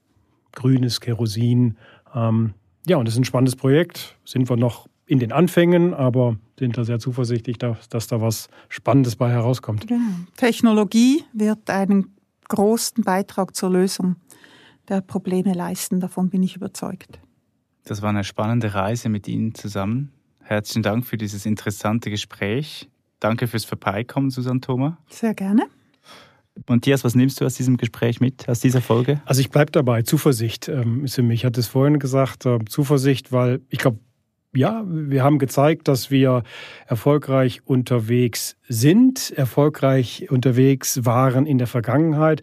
grünes 0.53 1.01
Kerosin. 1.01 1.77
Ähm, 2.15 2.55
ja, 2.87 2.97
und 2.97 3.07
das 3.07 3.15
ist 3.15 3.21
ein 3.21 3.25
spannendes 3.25 3.57
Projekt. 3.57 4.17
Sind 4.25 4.51
wir 4.51 4.57
noch 4.57 4.89
in 5.07 5.19
den 5.19 5.33
Anfängen, 5.33 5.95
aber 5.95 6.37
sind 6.59 6.77
da 6.77 6.85
sehr 6.85 6.99
zuversichtlich, 6.99 7.59
dass, 7.59 7.89
dass 7.89 8.07
da 8.09 8.21
was 8.21 8.49
Spannendes 8.69 9.17
bei 9.17 9.31
herauskommt. 9.31 9.87
Genau. 9.87 10.01
Technologie 10.37 11.25
wird 11.33 11.71
einen 11.71 12.17
großen 12.49 13.05
Beitrag 13.05 13.55
zur 13.55 13.71
Lösung 13.71 14.17
der 14.89 15.01
Probleme 15.01 15.53
leisten. 15.53 16.01
Davon 16.01 16.31
bin 16.31 16.43
ich 16.43 16.57
überzeugt. 16.57 17.21
Das 17.85 18.03
war 18.03 18.11
eine 18.11 18.25
spannende 18.25 18.75
Reise 18.75 19.09
mit 19.09 19.29
Ihnen 19.29 19.55
zusammen. 19.55 20.13
Herzlichen 20.41 20.83
Dank 20.83 21.07
für 21.07 21.17
dieses 21.17 21.47
interessante 21.47 22.11
Gespräch. 22.11 22.89
Danke 23.21 23.47
fürs 23.47 23.65
Vorbeikommen, 23.65 24.31
Susanne 24.31 24.61
Thoma. 24.61 24.99
Sehr 25.09 25.35
gerne. 25.35 25.67
Matthias, 26.69 27.05
was 27.05 27.15
nimmst 27.15 27.41
du 27.41 27.45
aus 27.45 27.55
diesem 27.55 27.77
Gespräch 27.77 28.21
mit, 28.21 28.49
aus 28.49 28.61
dieser 28.61 28.81
Folge? 28.81 29.21
Also 29.27 29.41
ich 29.41 29.51
bleibe 29.51 29.71
dabei, 29.73 30.03
Zuversicht 30.03 30.69
ähm, 30.69 31.05
ist 31.05 31.15
für 31.15 31.23
mich. 31.23 31.41
Ich 31.41 31.45
hatte 31.45 31.61
es 31.61 31.67
vorhin 31.67 31.99
gesagt, 31.99 32.47
äh, 32.47 32.59
Zuversicht, 32.67 33.31
weil 33.31 33.61
ich 33.69 33.79
glaube, 33.79 33.99
ja, 34.57 34.85
wir 34.87 35.23
haben 35.23 35.39
gezeigt, 35.39 35.89
dass 35.89 36.11
wir 36.11 36.43
erfolgreich 36.87 37.61
unterwegs 37.65 38.57
sind, 38.69 39.33
erfolgreich 39.37 40.31
unterwegs 40.31 41.05
waren 41.05 41.47
in 41.47 41.59
der 41.59 41.67
Vergangenheit. 41.67 42.43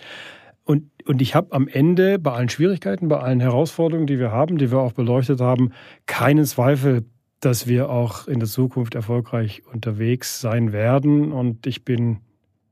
Und, 0.64 0.90
und 1.06 1.22
ich 1.22 1.36
habe 1.36 1.52
am 1.52 1.68
Ende 1.68 2.20
bei 2.20 2.32
allen 2.32 2.50
Schwierigkeiten, 2.50 3.08
bei 3.08 3.20
allen 3.20 3.40
Herausforderungen, 3.40 4.08
die 4.08 4.20
wir 4.20 4.32
haben, 4.32 4.58
die 4.58 4.72
wir 4.72 4.80
auch 4.80 4.94
beleuchtet 4.94 5.42
haben, 5.42 5.72
keinen 6.06 6.46
Zweifel, 6.46 7.04
dass 7.42 7.68
wir 7.68 7.90
auch 7.90 8.28
in 8.28 8.40
der 8.40 8.48
Zukunft 8.48 8.96
erfolgreich 8.96 9.64
unterwegs 9.66 10.40
sein 10.40 10.72
werden. 10.72 11.34
Und 11.34 11.68
ich 11.68 11.84
bin 11.84 12.20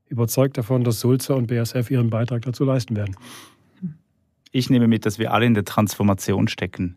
überzeugt 0.08 0.56
davon, 0.56 0.84
dass 0.84 1.00
Sulzer 1.00 1.36
und 1.36 1.48
BASF 1.48 1.90
ihren 1.90 2.10
Beitrag 2.10 2.42
dazu 2.42 2.64
leisten 2.64 2.96
werden. 2.96 3.16
Ich 4.50 4.70
nehme 4.70 4.88
mit, 4.88 5.04
dass 5.04 5.18
wir 5.18 5.32
alle 5.32 5.46
in 5.46 5.54
der 5.54 5.64
Transformation 5.64 6.48
stecken. 6.48 6.96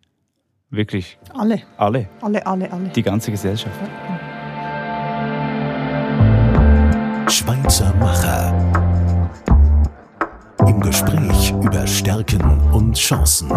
Wirklich. 0.70 1.18
Alle. 1.34 1.62
Alle. 1.78 2.10
Alle, 2.22 2.46
alle, 2.46 2.72
alle. 2.72 2.90
Die 2.90 3.04
ganze 3.04 3.32
Gesellschaft. 3.32 3.80
Schweizer 7.28 7.94
Macher. 8.00 8.54
Im 10.68 10.80
Gespräch 10.80 11.52
über 11.52 11.86
Stärken 11.86 12.42
und 12.72 12.96
Chancen. 12.96 13.50